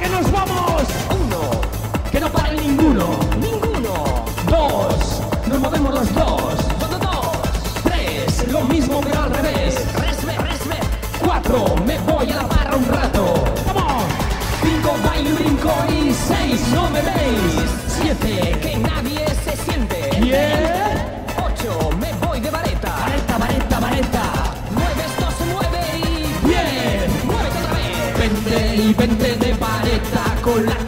que 0.00 0.08
nos 0.08 0.30
vamos. 0.30 0.82
Uno, 1.10 1.40
que 2.10 2.20
no 2.20 2.28
pare 2.30 2.56
ninguno. 2.56 3.06
Ninguno. 3.40 3.94
Dos, 4.48 5.22
nos 5.48 5.58
movemos 5.60 5.94
los 5.94 6.14
dos. 6.14 6.54
Dos. 7.00 7.26
Tres, 7.84 8.48
lo 8.52 8.62
mismo 8.62 9.00
pero 9.00 9.22
al 9.22 9.30
revés. 9.30 9.74
Resme, 9.94 10.36
resme. 10.38 10.76
Cuatro, 11.24 11.74
me 11.86 11.98
voy 11.98 12.30
a 12.30 12.36
la 12.36 12.46
barra 12.46 12.76
un 12.76 12.86
rato. 12.86 13.34
Vamos. 13.66 14.04
Cinco, 14.62 14.96
bailo 15.04 15.30
y 15.30 15.32
brinco 15.32 15.72
y 15.88 16.12
seis, 16.12 16.60
no 16.74 16.90
me 16.90 17.00
veis. 17.02 17.68
Siete, 18.00 18.58
que 18.60 18.76
nadie 18.76 19.24
se 19.44 19.56
siente. 19.64 20.10
Diez. 20.20 20.70
Ocho, 21.36 21.90
me 22.00 22.12
voy 22.26 22.40
de 22.40 22.50
vareta. 22.50 22.90
Vareta, 23.00 23.38
vareta, 23.38 23.80
vareta. 23.80 24.22
Nueve, 24.74 25.04
y 26.02 26.24
otra 27.28 27.72
vez. 27.74 28.18
Vente 28.18 28.76
y 28.76 28.94
vente 28.94 29.47
chocolate. 30.48 30.87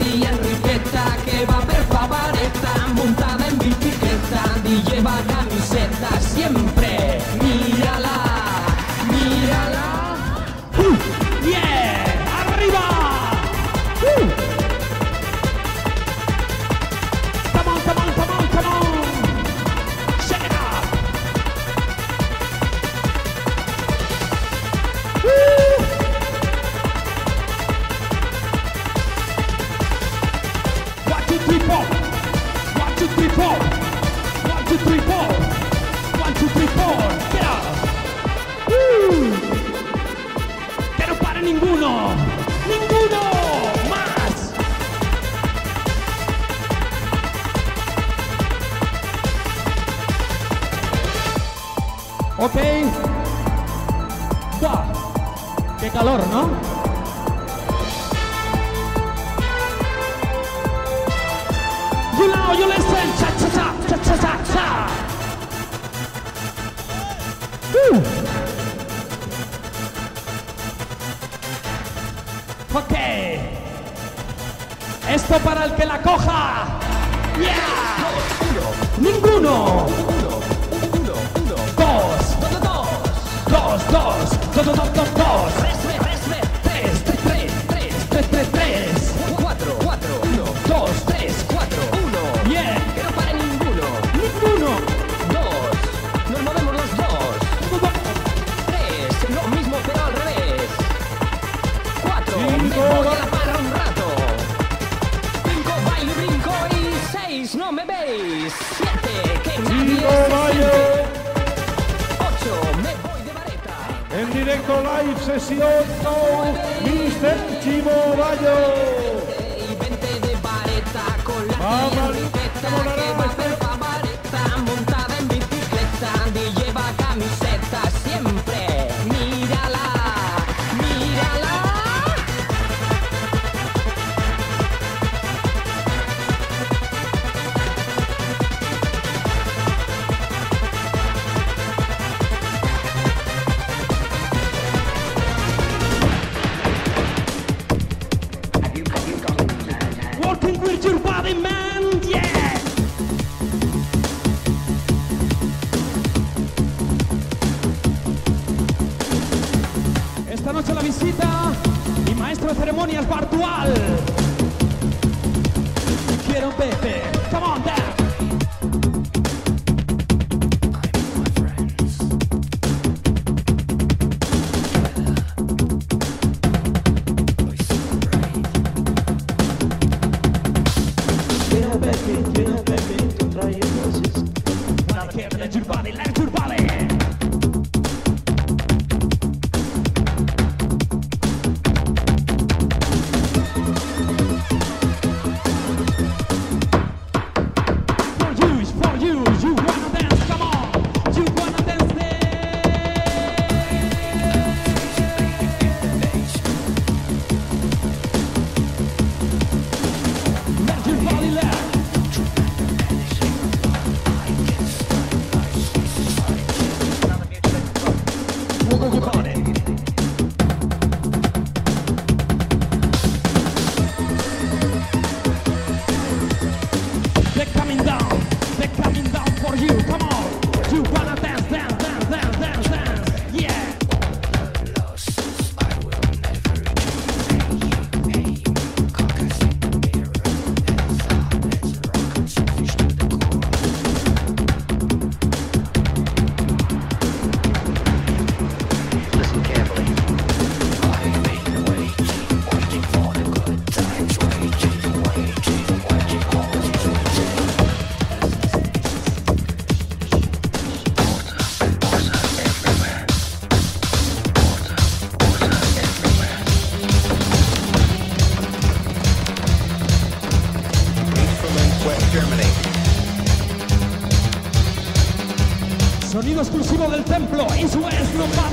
Exclusivo 277.32 277.46
del 277.46 278.00
templo. 278.00 278.10
East 278.10 278.49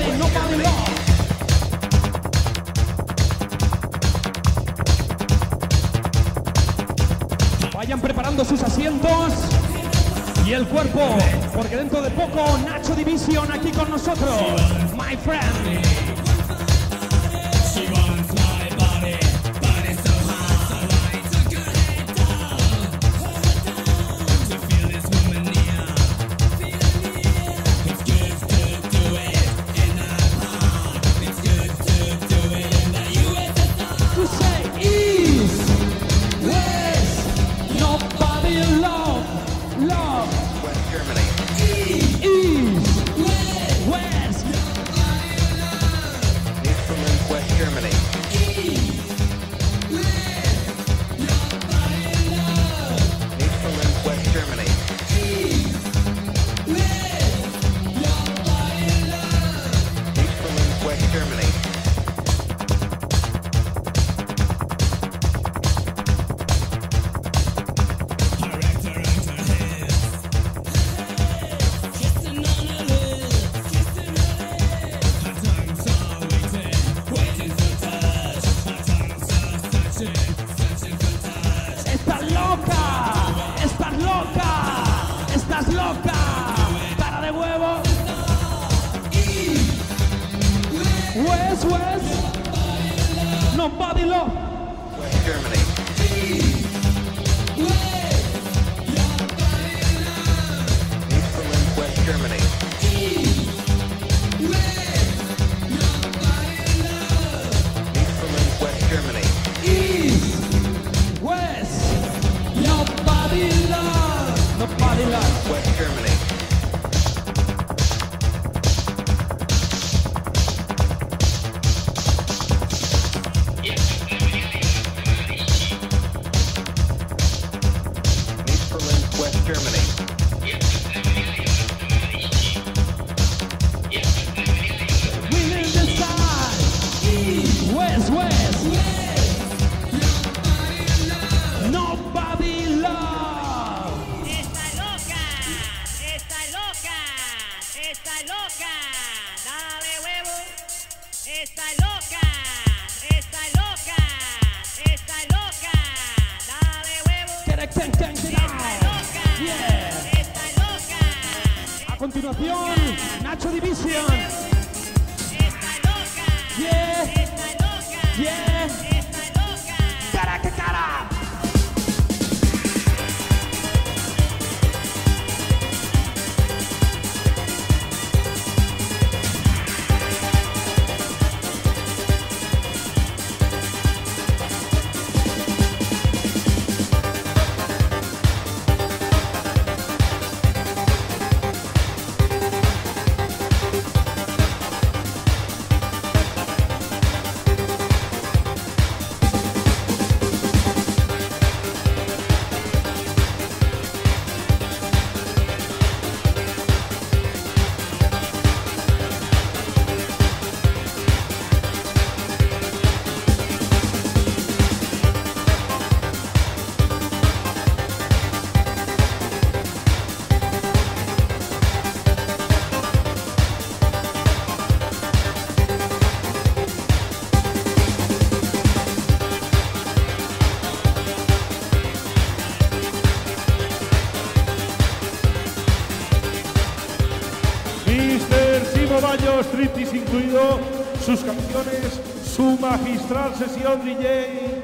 sus 241.06 241.19
canciones, 241.22 242.02
su 242.35 242.57
magistral 242.60 243.35
sesión 243.35 243.84
DJ, 243.85 244.61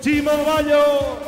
Chimo 0.00 0.30
Bayo. 0.46 1.18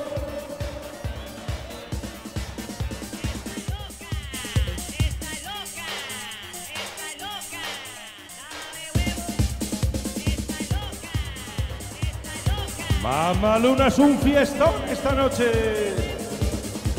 Mamá 13.02 13.58
Luna 13.58 13.86
es 13.86 13.98
un 13.98 14.18
fiestón 14.18 14.72
esta 14.90 15.12
noche. 15.12 15.94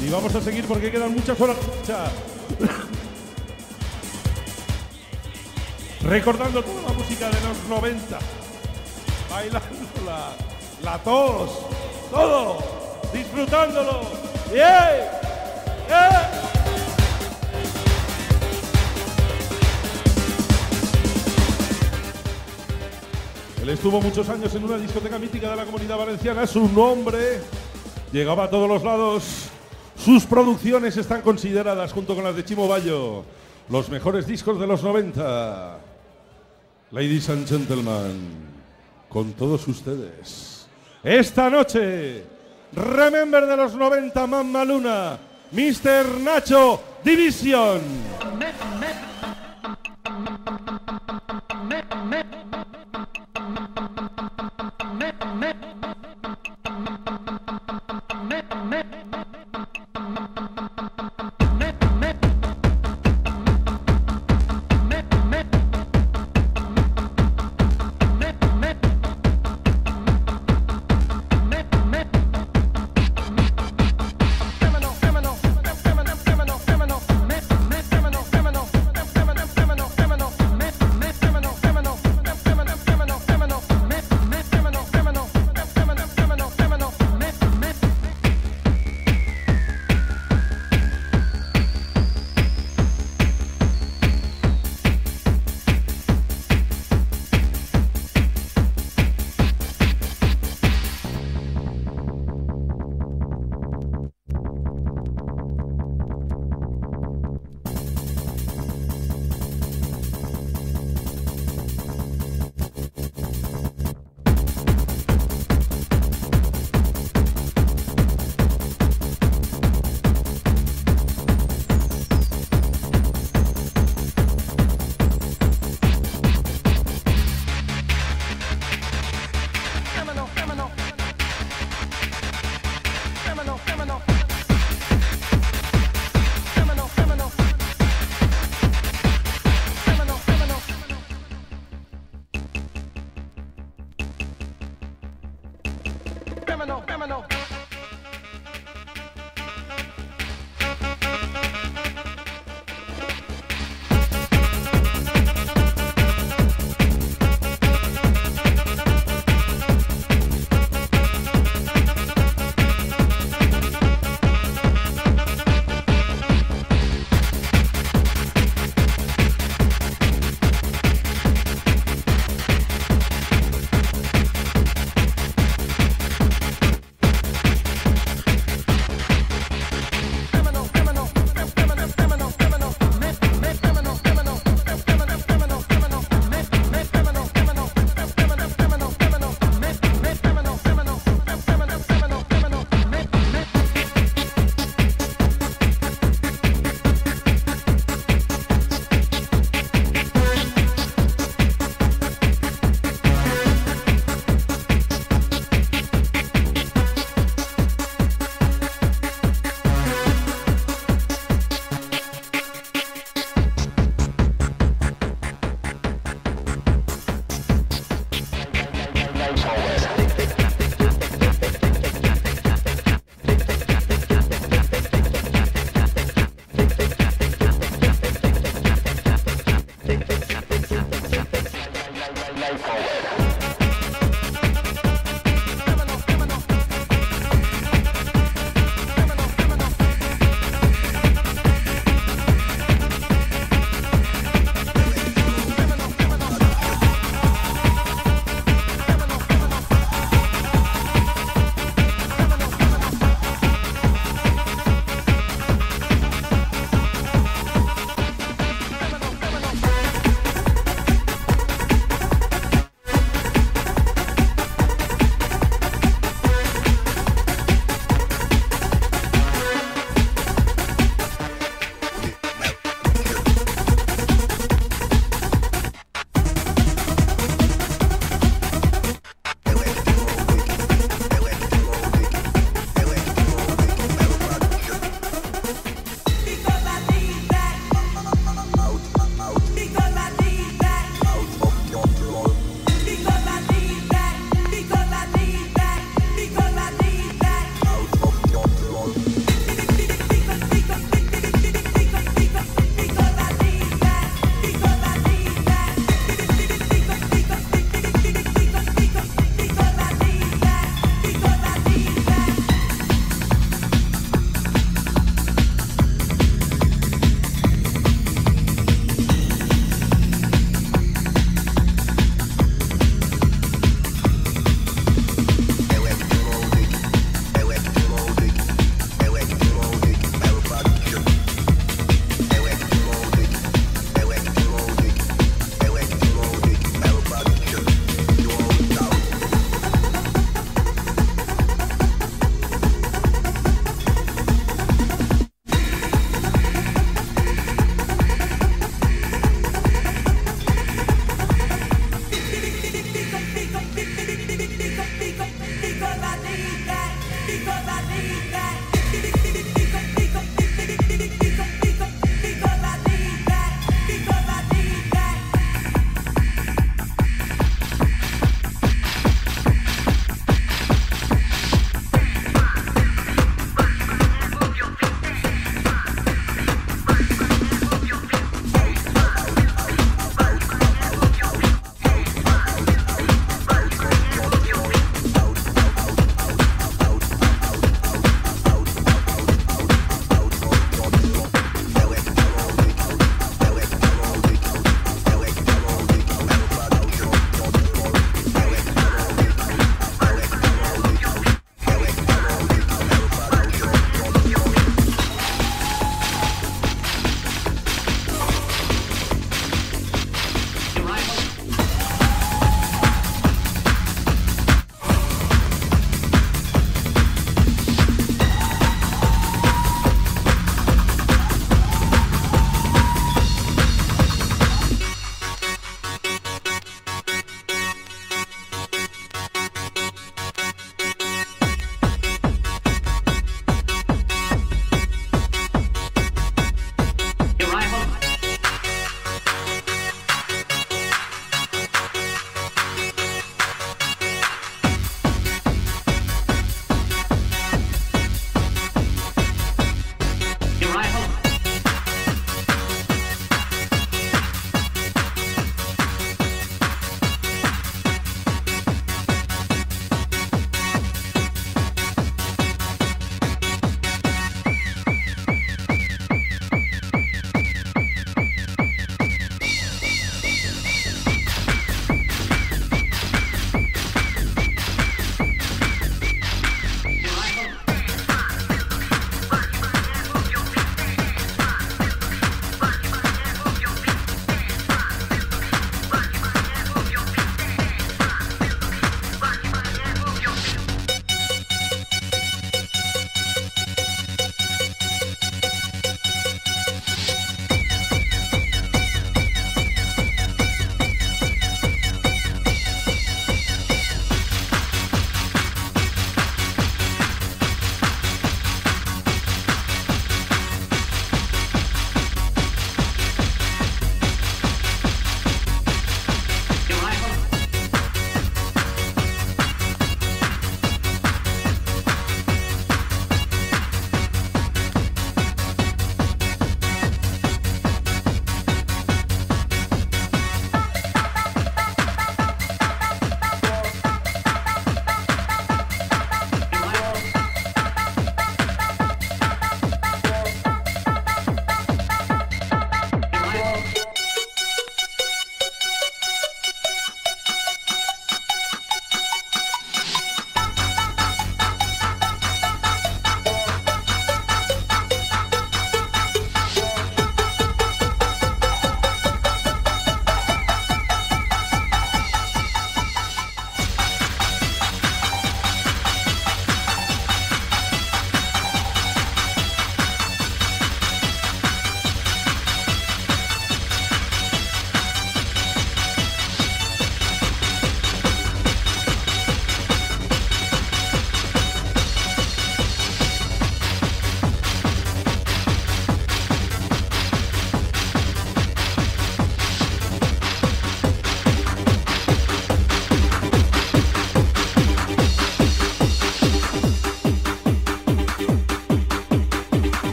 Y 0.00 0.10
vamos 0.10 0.34
a 0.34 0.40
seguir 0.40 0.64
porque 0.66 0.90
quedan 0.90 1.12
muchas 1.12 1.40
horas. 1.40 1.56
Recordando 6.08 6.62
toda 6.62 6.82
la 6.84 6.92
música 6.94 7.28
de 7.28 7.38
los 7.46 7.68
90. 7.68 8.18
Bailándola. 9.28 10.30
La 10.82 10.98
tos. 11.00 11.50
Todo. 12.10 12.58
Disfrutándolo. 13.12 14.00
¡Yeah! 14.50 15.20
¡Yeah! 15.86 16.30
Él 23.60 23.68
estuvo 23.68 24.00
muchos 24.00 24.26
años 24.30 24.54
en 24.54 24.64
una 24.64 24.78
discoteca 24.78 25.18
mítica 25.18 25.50
de 25.50 25.56
la 25.56 25.66
comunidad 25.66 25.98
valenciana. 25.98 26.46
Su 26.46 26.70
nombre 26.70 27.42
llegaba 28.12 28.44
a 28.44 28.50
todos 28.50 28.66
los 28.66 28.82
lados. 28.82 29.50
Sus 29.94 30.24
producciones 30.24 30.96
están 30.96 31.20
consideradas, 31.20 31.92
junto 31.92 32.14
con 32.14 32.24
las 32.24 32.34
de 32.34 32.46
Chimo 32.46 32.66
Bayo, 32.66 33.24
los 33.68 33.90
mejores 33.90 34.26
discos 34.26 34.58
de 34.58 34.66
los 34.66 34.82
90. 34.82 35.87
Ladies 36.90 37.28
and 37.28 37.46
gentlemen, 37.46 38.48
con 39.10 39.34
todos 39.34 39.68
ustedes, 39.68 40.66
esta 41.02 41.50
noche, 41.50 42.24
Remember 42.72 43.46
de 43.46 43.56
los 43.58 43.74
90, 43.74 44.26
Mamma 44.26 44.64
Luna, 44.64 45.18
Mr. 45.52 46.18
Nacho 46.18 46.80
Division. 47.04 47.82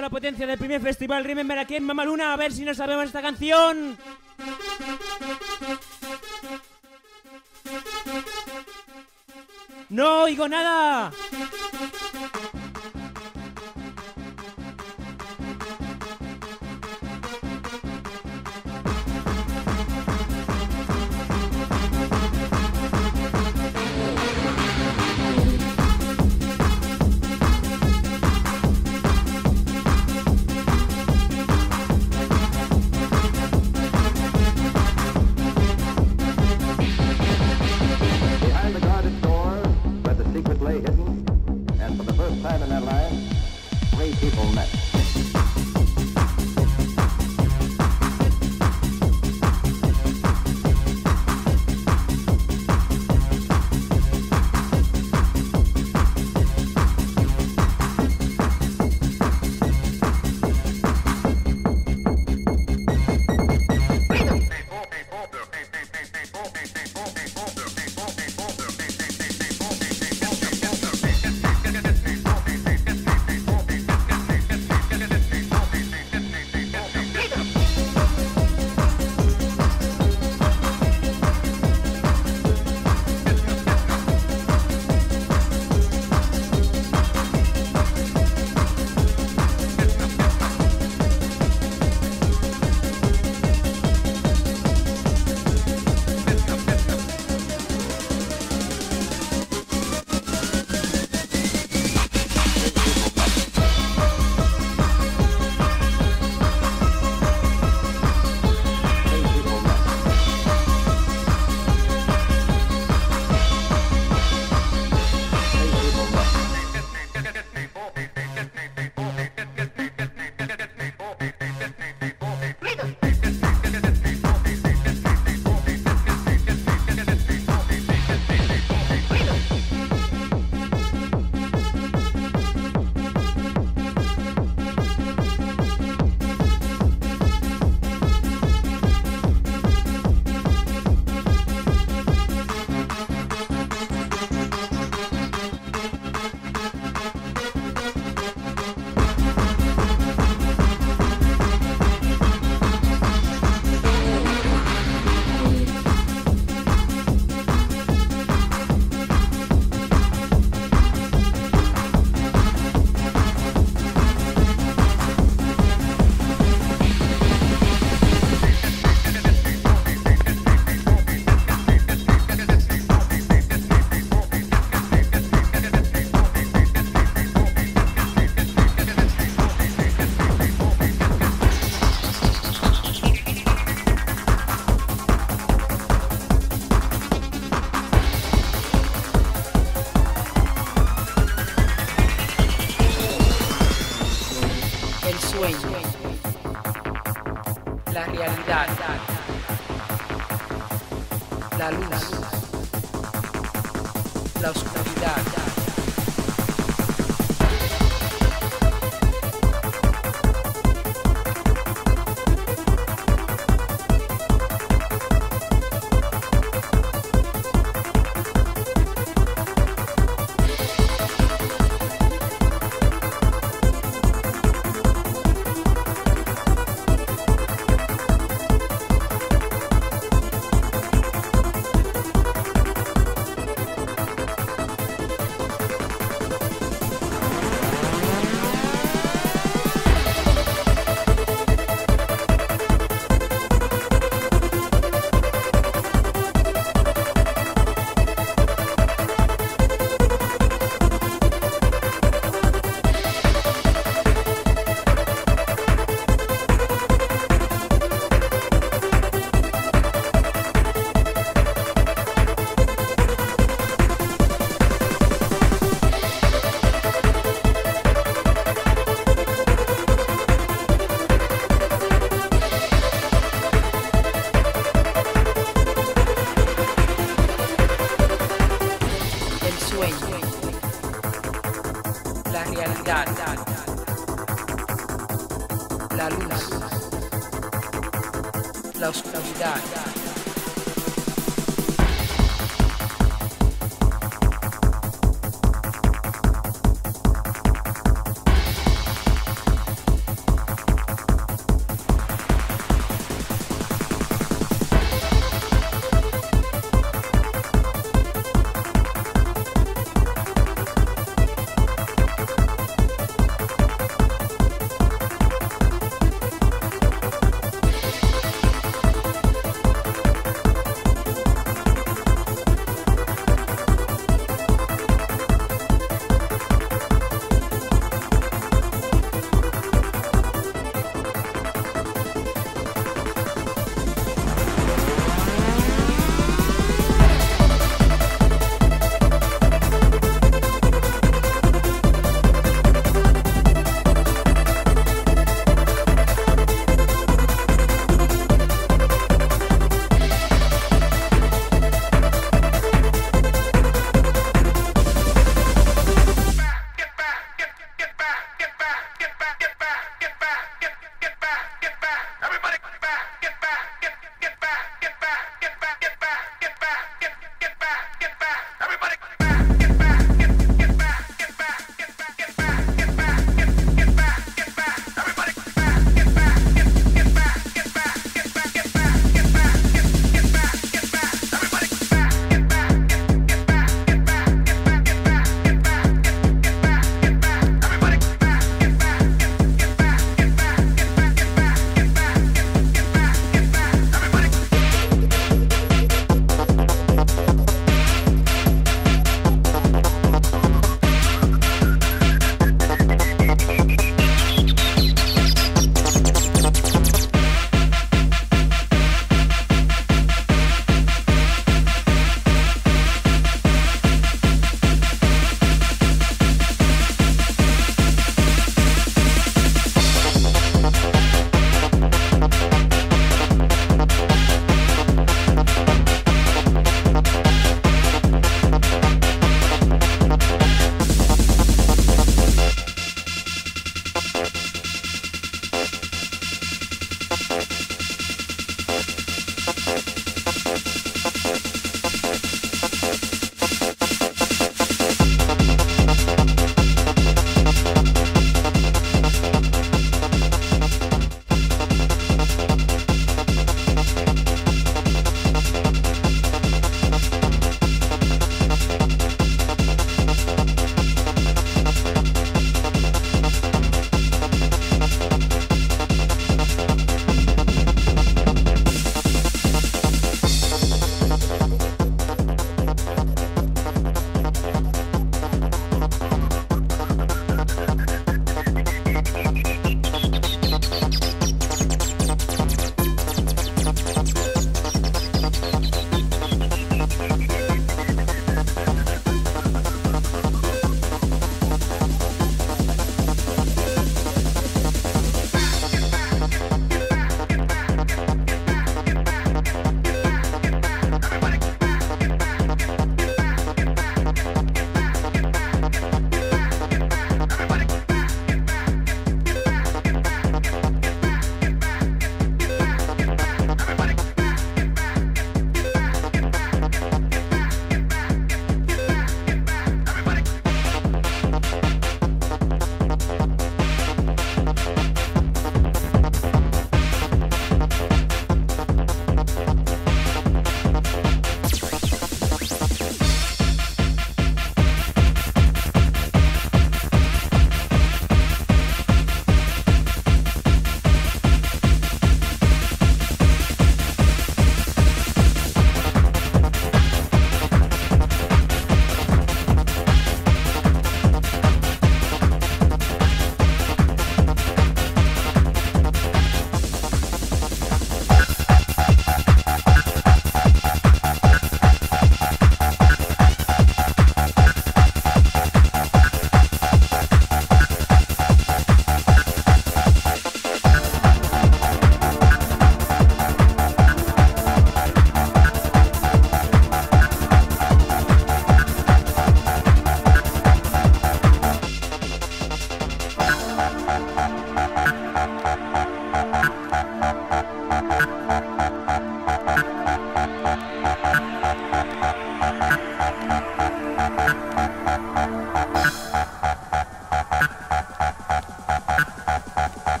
La 0.00 0.10
potencia 0.10 0.46
del 0.46 0.58
primer 0.58 0.80
festival 0.80 1.24
Remember 1.24 1.58
aquí 1.58 1.76
en 1.76 1.84
Mamaluna. 1.84 2.32
A 2.32 2.36
ver 2.36 2.52
si 2.52 2.64
nos 2.64 2.76
sabemos 2.76 3.06
esta 3.06 3.22
canción. 3.22 3.98
No 9.88 10.22
oigo 10.22 10.48
nada. 10.48 11.12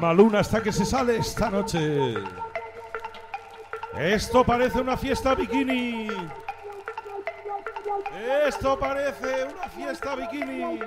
Mama 0.00 0.14
Luna 0.14 0.38
hasta 0.38 0.62
que 0.62 0.72
se 0.72 0.86
sale 0.86 1.18
esta 1.18 1.50
noche. 1.50 2.14
Esto 3.98 4.42
parece 4.42 4.80
una 4.80 4.96
fiesta 4.96 5.34
bikini. 5.34 6.08
Esto 8.46 8.78
parece 8.78 9.44
una 9.44 9.68
fiesta 9.68 10.16
bikini. 10.16 10.80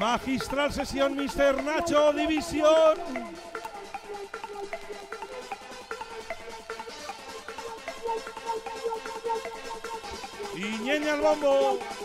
Magistral 0.00 0.72
sesión, 0.72 1.14
Mr. 1.14 1.62
Nacho 1.62 2.12
División. 2.12 3.17
Y 11.18 11.20
ñeña 11.20 11.30
al 11.30 11.40
bombo. 11.40 11.97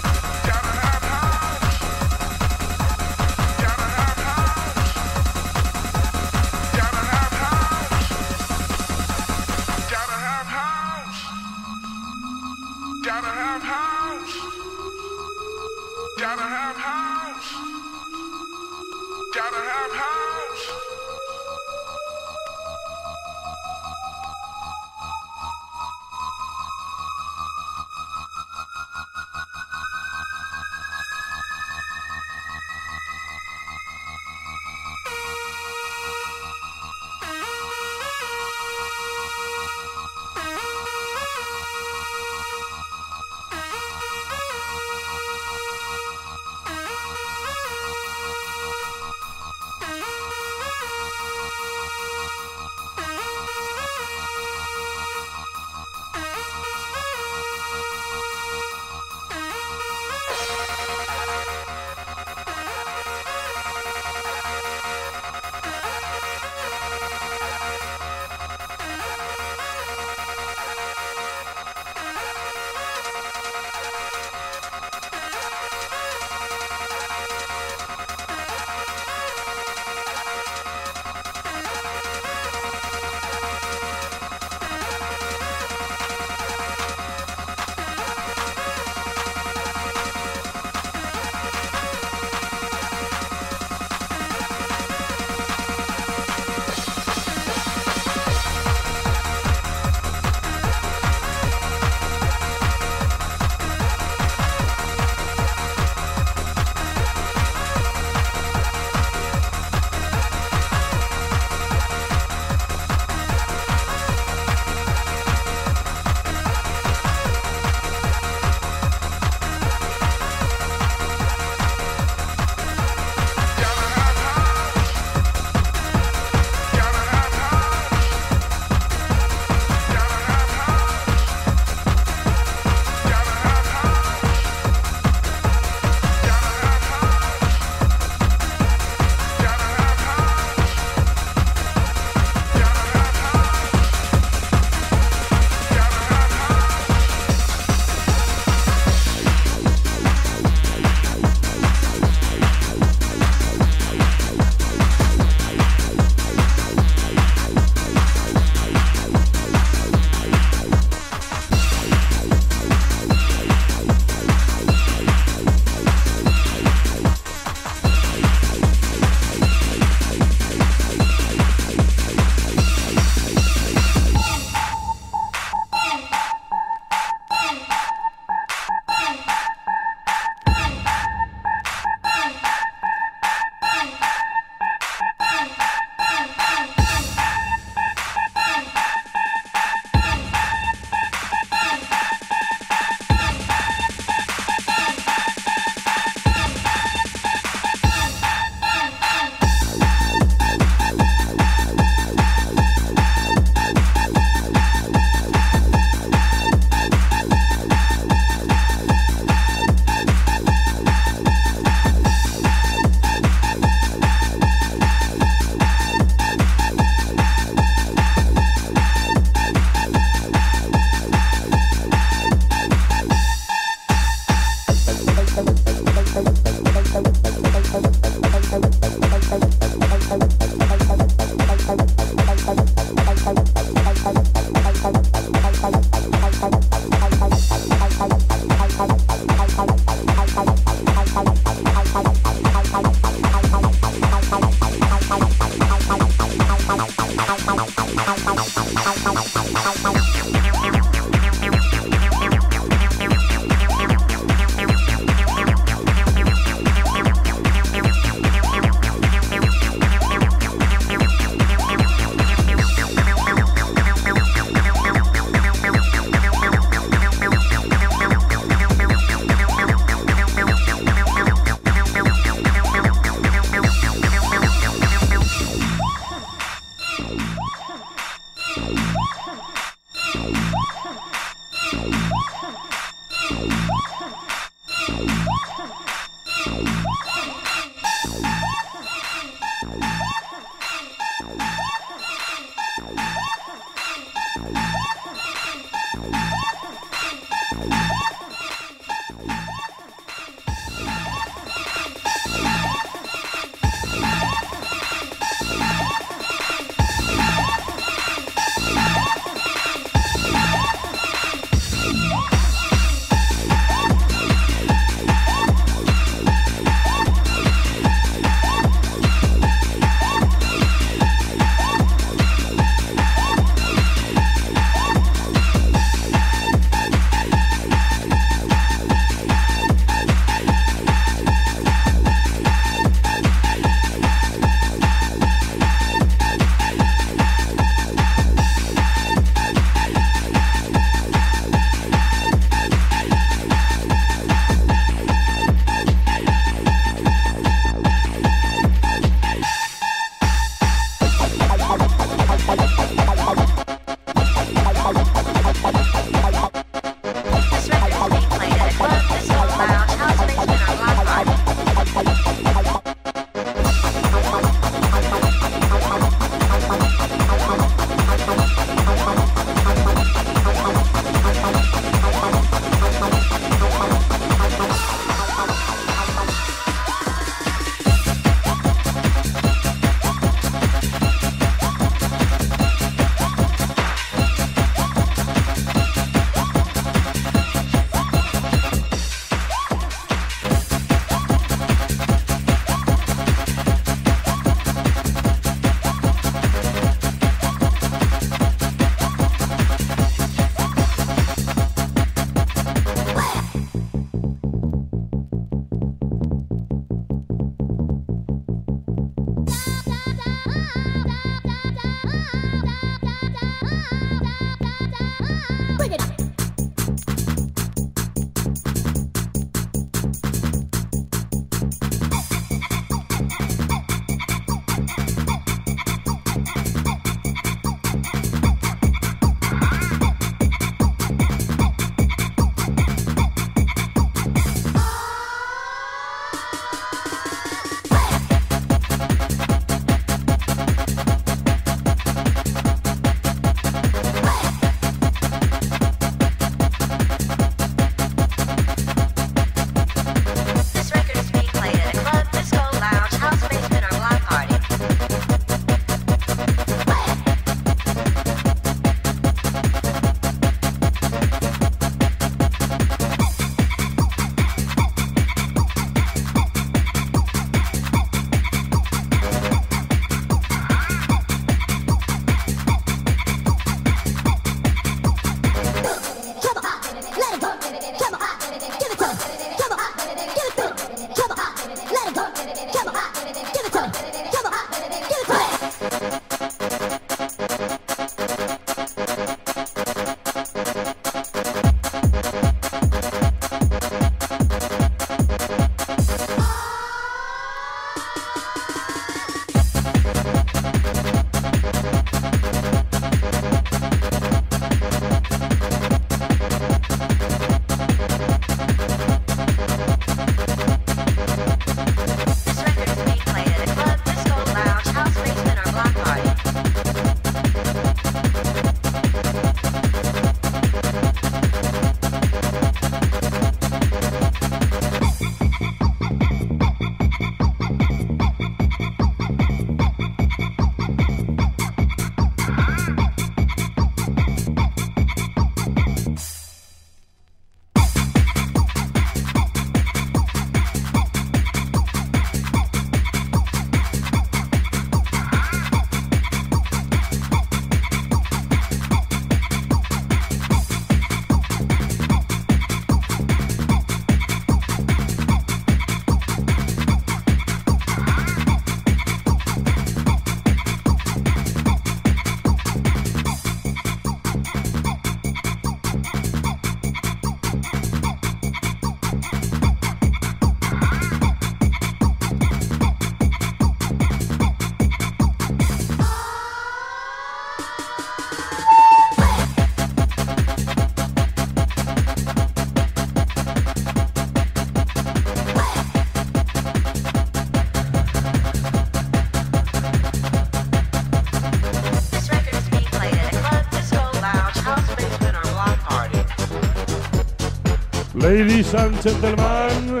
Ladies 598.34 598.74
and 598.74 599.00
gentlemen, 599.00 600.00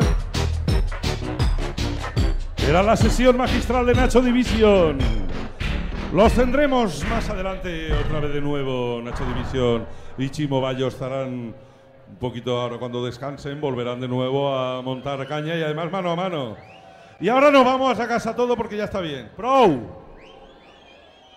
era 2.68 2.82
la 2.82 2.96
sesión 2.96 3.36
magistral 3.36 3.86
de 3.86 3.94
Nacho 3.94 4.20
División. 4.20 4.98
Los 6.12 6.32
tendremos 6.32 7.04
más 7.04 7.30
adelante 7.30 7.92
otra 7.92 8.18
vez 8.18 8.34
de 8.34 8.40
nuevo, 8.40 9.00
Nacho 9.04 9.24
División 9.24 9.86
y 10.18 10.30
Chimo 10.30 10.60
Bayo 10.60 10.88
estarán 10.88 11.54
un 12.08 12.16
poquito 12.18 12.60
ahora 12.60 12.78
cuando 12.78 13.04
descansen, 13.04 13.60
volverán 13.60 14.00
de 14.00 14.08
nuevo 14.08 14.52
a 14.52 14.82
montar 14.82 15.24
caña 15.28 15.54
y 15.54 15.62
además 15.62 15.92
mano 15.92 16.10
a 16.10 16.16
mano. 16.16 16.56
Y 17.20 17.28
ahora 17.28 17.52
nos 17.52 17.64
vamos 17.64 18.00
a 18.00 18.08
casa 18.08 18.34
todo 18.34 18.56
porque 18.56 18.76
ya 18.76 18.86
está 18.86 18.98
bien. 18.98 19.30
Pro. 19.36 19.78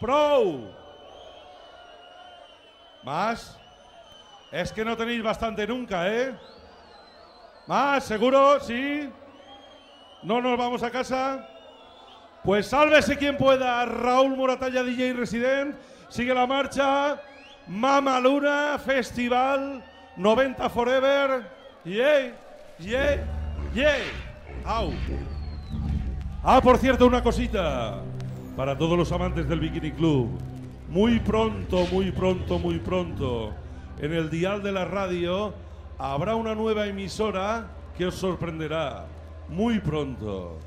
Pro. 0.02 0.74
¿Más? 3.04 3.56
Es 4.52 4.72
que 4.72 4.84
no 4.84 4.98
tenéis 4.98 5.22
bastante 5.22 5.68
nunca, 5.68 6.12
¿eh? 6.12 6.34
¿Más? 7.68 8.06
¿Seguro? 8.06 8.60
¿Sí? 8.62 9.10
¿No 10.24 10.42
nos 10.42 10.58
vamos 10.58 10.84
a 10.84 10.90
casa? 10.90 11.48
Pues 12.44 12.68
sálvese 12.68 13.18
quien 13.18 13.36
pueda. 13.36 13.86
Raúl 13.86 14.38
Moratalla, 14.38 14.84
DJ 14.84 15.14
Resident. 15.14 15.76
Sigue 16.08 16.34
la 16.34 16.48
marcha. 16.48 17.22
Mama 17.68 18.22
Luna, 18.22 18.80
Festival 18.80 19.84
90 20.16 20.70
Forever. 20.70 21.44
Yeah, 21.84 22.34
yeah, 22.80 23.24
yeah. 23.74 23.98
Au. 24.64 24.94
Ah, 26.44 26.62
por 26.62 26.78
cierto, 26.78 27.06
una 27.06 27.22
cosita. 27.22 28.02
Para 28.56 28.78
todos 28.78 28.98
los 28.98 29.12
amantes 29.12 29.48
del 29.50 29.60
Bikini 29.60 29.92
Club. 29.92 30.30
Muy 30.88 31.20
pronto, 31.20 31.86
muy 31.92 32.12
pronto, 32.12 32.60
muy 32.60 32.80
pronto. 32.80 33.54
En 34.00 34.14
el 34.14 34.30
dial 34.30 34.64
de 34.64 34.72
la 34.72 34.86
radio 34.86 35.54
habrá 35.98 36.36
una 36.36 36.56
nueva 36.56 36.86
emisora 36.88 37.68
que 37.98 38.06
os 38.06 38.16
sorprenderá. 38.16 39.06
Muy 39.50 39.80
pronto. 39.80 40.58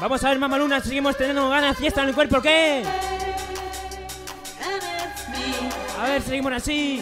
Vamos 0.00 0.24
a 0.24 0.28
ver, 0.28 0.38
Mamaluna, 0.38 0.80
seguimos 0.80 1.16
teniendo 1.16 1.48
ganas, 1.48 1.76
fiesta 1.76 2.02
en 2.02 2.08
el 2.08 2.14
cuerpo, 2.14 2.42
¿qué? 2.42 2.82
A 5.98 6.04
ver, 6.08 6.22
seguimos 6.22 6.52
así. 6.52 7.00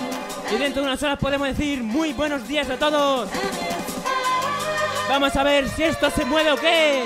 Y 0.51 0.57
dentro 0.57 0.83
de 0.83 0.89
unas 0.89 1.03
horas 1.03 1.19
podemos 1.19 1.49
decir 1.49 1.83
muy 1.83 2.13
buenos 2.13 2.47
días 2.47 2.69
a 2.71 2.77
todos. 2.77 3.29
Vamos 5.09 5.35
a 5.35 5.43
ver 5.43 5.69
si 5.69 5.83
esto 5.83 6.11
se 6.11 6.25
mueve 6.25 6.53
o 6.53 6.57
qué. 6.57 7.05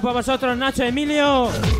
Para 0.00 0.14
vosotros, 0.14 0.56
Nacho 0.56 0.84
Emilio. 0.84 1.71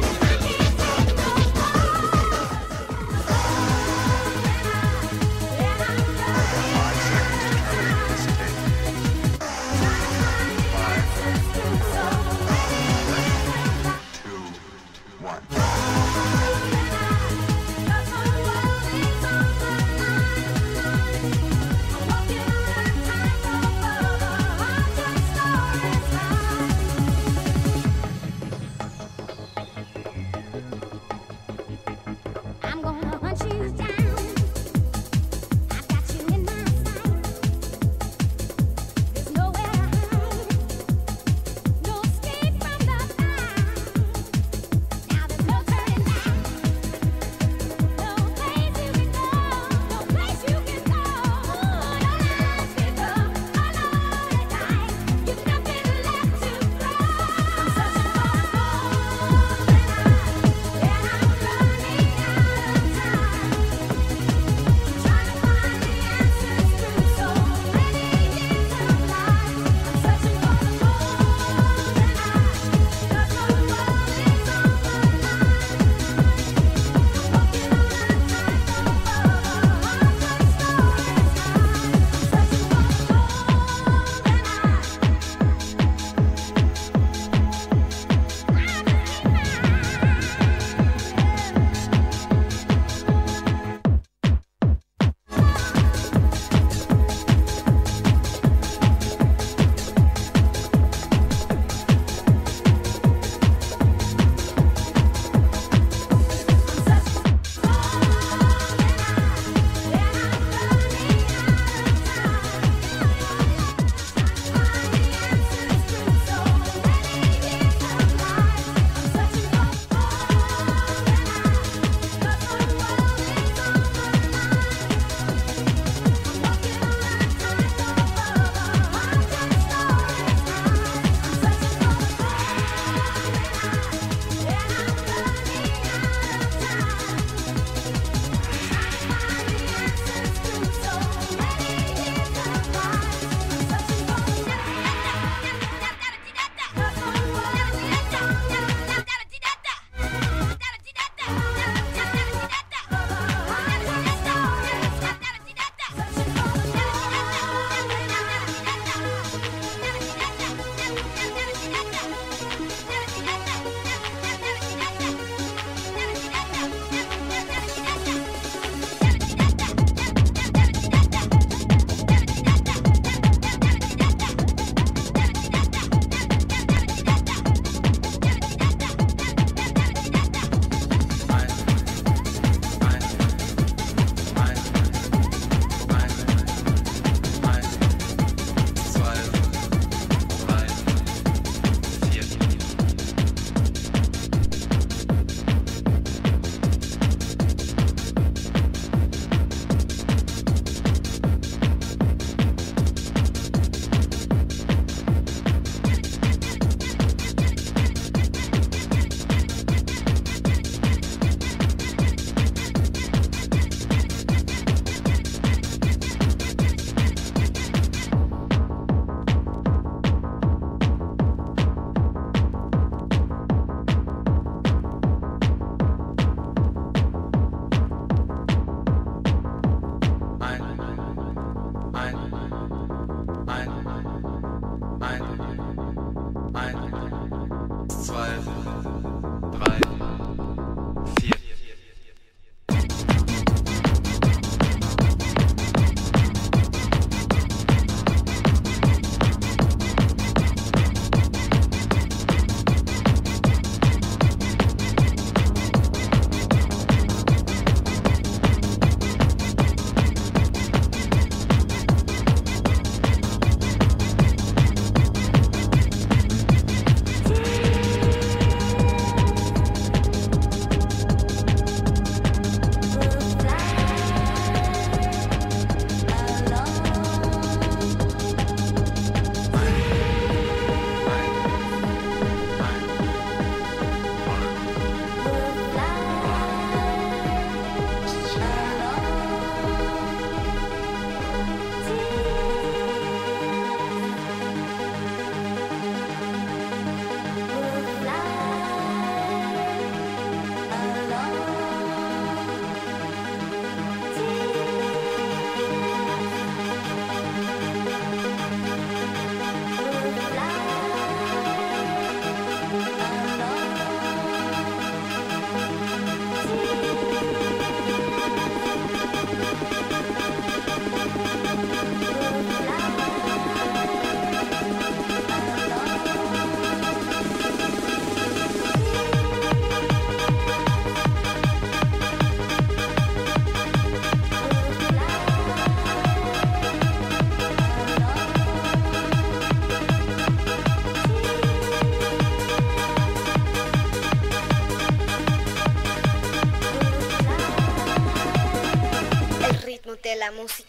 La 350.22 350.30
música. 350.30 350.61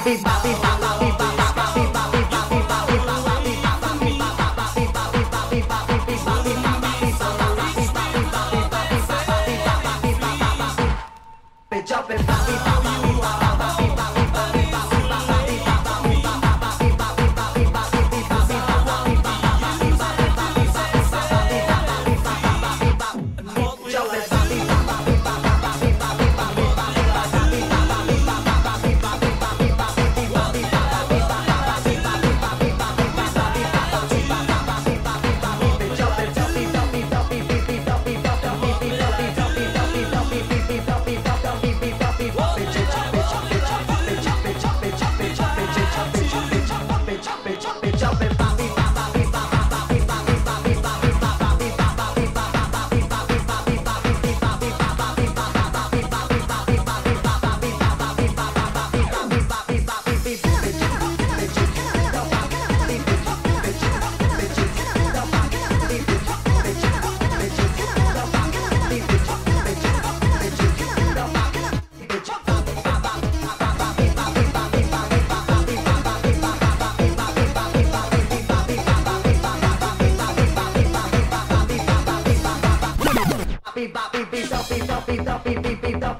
Bobby, 0.00 0.16
Bobby, 0.16 0.52
Bobby. 0.62 0.69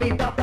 Papi, 0.00 0.16
papi. 0.16 0.39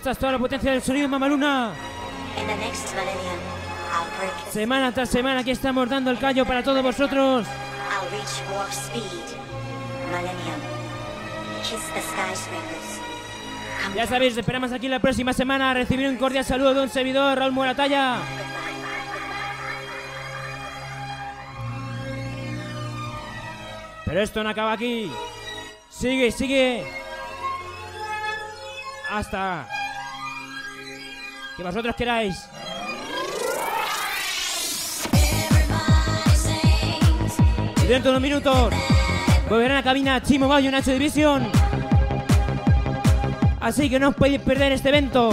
Esta 0.00 0.12
es 0.12 0.18
toda 0.18 0.32
la 0.32 0.38
potencia 0.38 0.72
del 0.72 0.80
sonido 0.80 1.08
Mamaluna. 1.10 1.72
Semana 4.50 4.92
tras 4.92 5.10
semana 5.10 5.40
aquí 5.40 5.50
estamos 5.50 5.90
dando 5.90 6.10
el 6.10 6.18
callo 6.18 6.46
para 6.46 6.62
todos 6.62 6.82
vosotros. 6.82 7.46
Ya 13.94 14.06
sabéis, 14.06 14.38
esperamos 14.38 14.72
aquí 14.72 14.88
la 14.88 15.00
próxima 15.00 15.34
semana 15.34 15.70
a 15.70 15.74
recibir 15.74 16.08
un 16.08 16.16
cordial 16.16 16.46
saludo 16.46 16.72
de 16.72 16.80
un 16.80 16.88
servidor, 16.88 17.38
Raúl 17.38 17.52
Moratalla. 17.52 18.16
Pero 24.06 24.22
esto 24.22 24.42
no 24.42 24.48
acaba 24.48 24.72
aquí. 24.72 25.12
Sigue, 25.90 26.30
sigue. 26.32 26.86
Hasta 29.10 29.68
que 31.60 31.64
vosotros 31.66 31.94
queráis. 31.94 32.48
Y 37.82 37.86
dentro 37.86 38.10
de 38.10 38.16
unos 38.16 38.22
minutos 38.22 38.72
volverán 39.48 39.76
a 39.76 39.82
cabina 39.82 40.22
Chimo 40.22 40.48
Bayo 40.48 40.70
y 40.70 40.72
Nacho 40.72 40.92
División. 40.92 41.46
Así 43.60 43.90
que 43.90 44.00
no 44.00 44.08
os 44.08 44.14
podéis 44.14 44.40
perder 44.40 44.72
este 44.72 44.88
evento. 44.88 45.30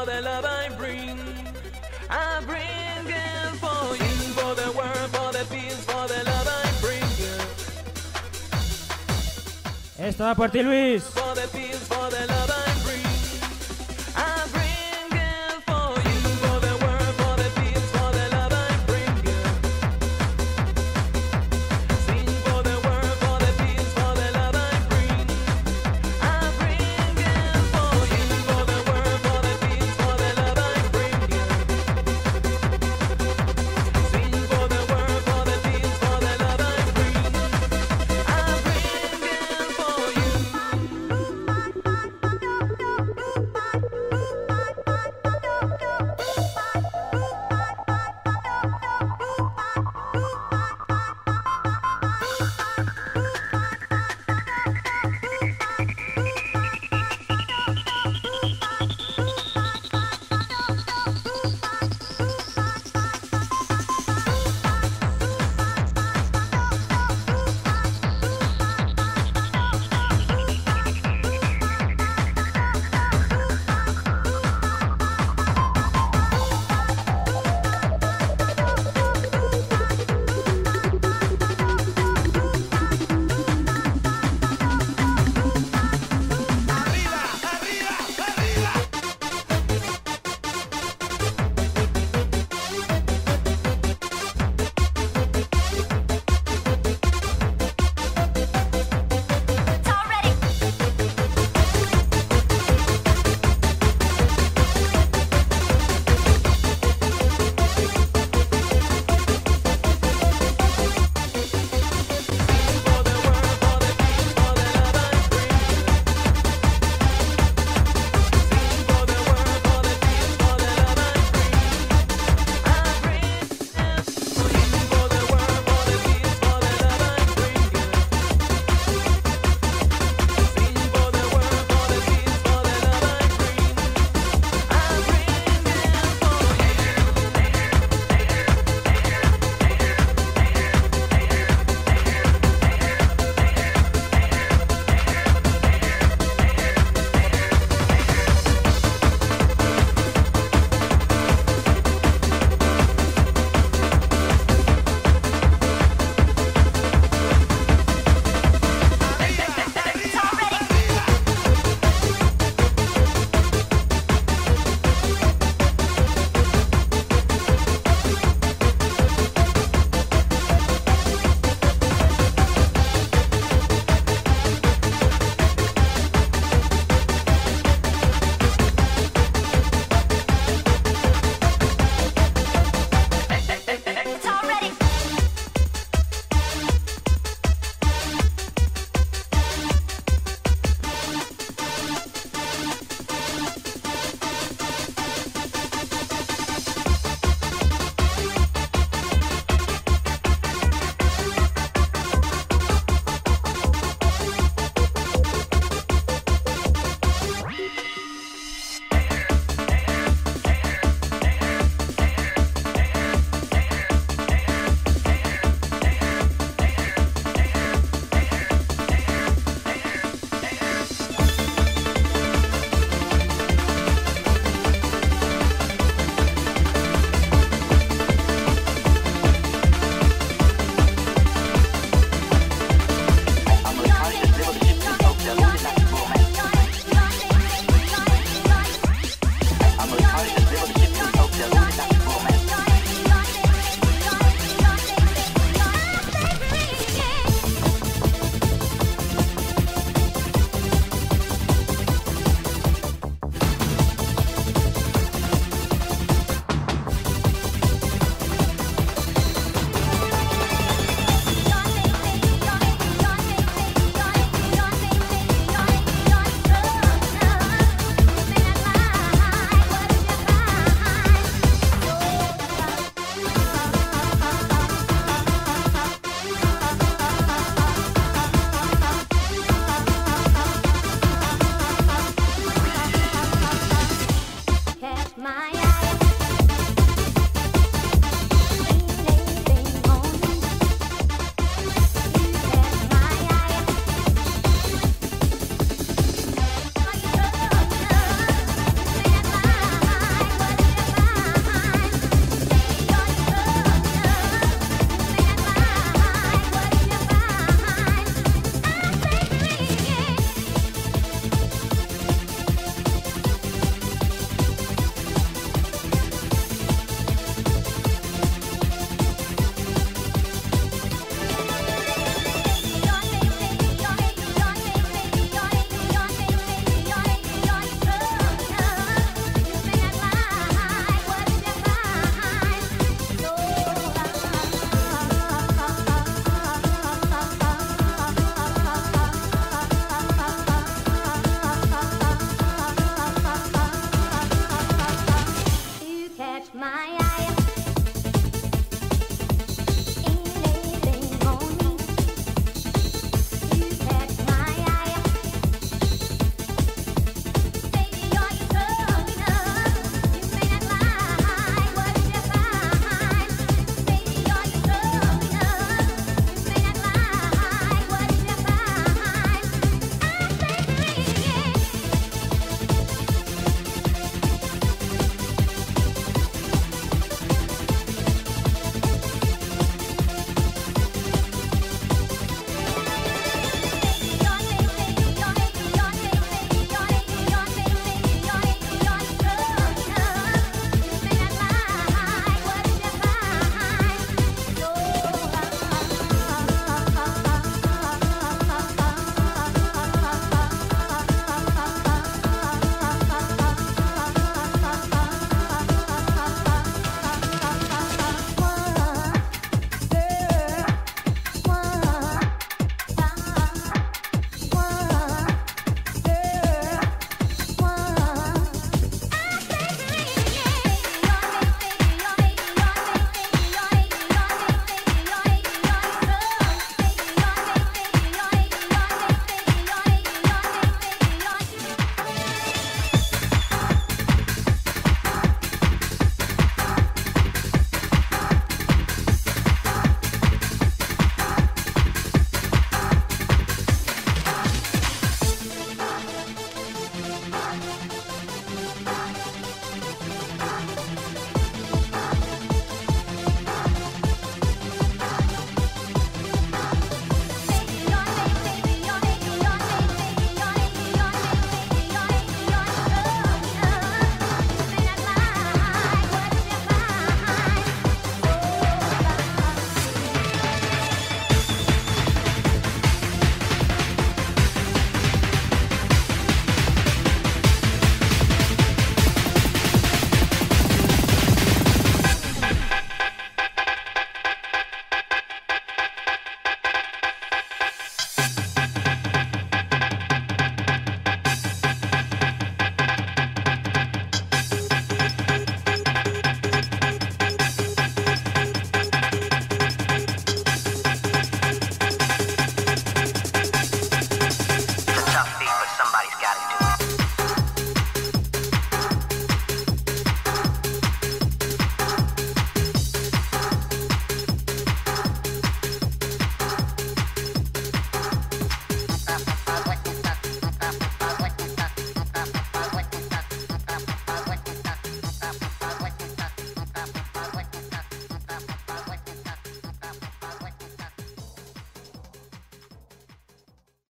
For 0.00 0.06
the 0.06 0.20
love 0.22 0.44
I 0.44 0.68
bring. 0.78 1.18
I 2.08 2.40
bring 2.46 3.06
it 3.06 3.52
for 3.60 3.96
you, 3.96 4.14
for 4.38 4.54
the 4.54 4.72
world, 4.72 5.10
for 5.16 5.32
the 5.32 5.44
peace, 5.50 5.84
for 5.84 6.06
the 6.08 6.22
love 6.24 6.48
I 6.48 6.72
bring. 6.80 7.00
Esto 9.98 10.24
va 10.24 10.34
por 10.34 10.48
ti, 10.48 10.62
Luis. 10.62 11.09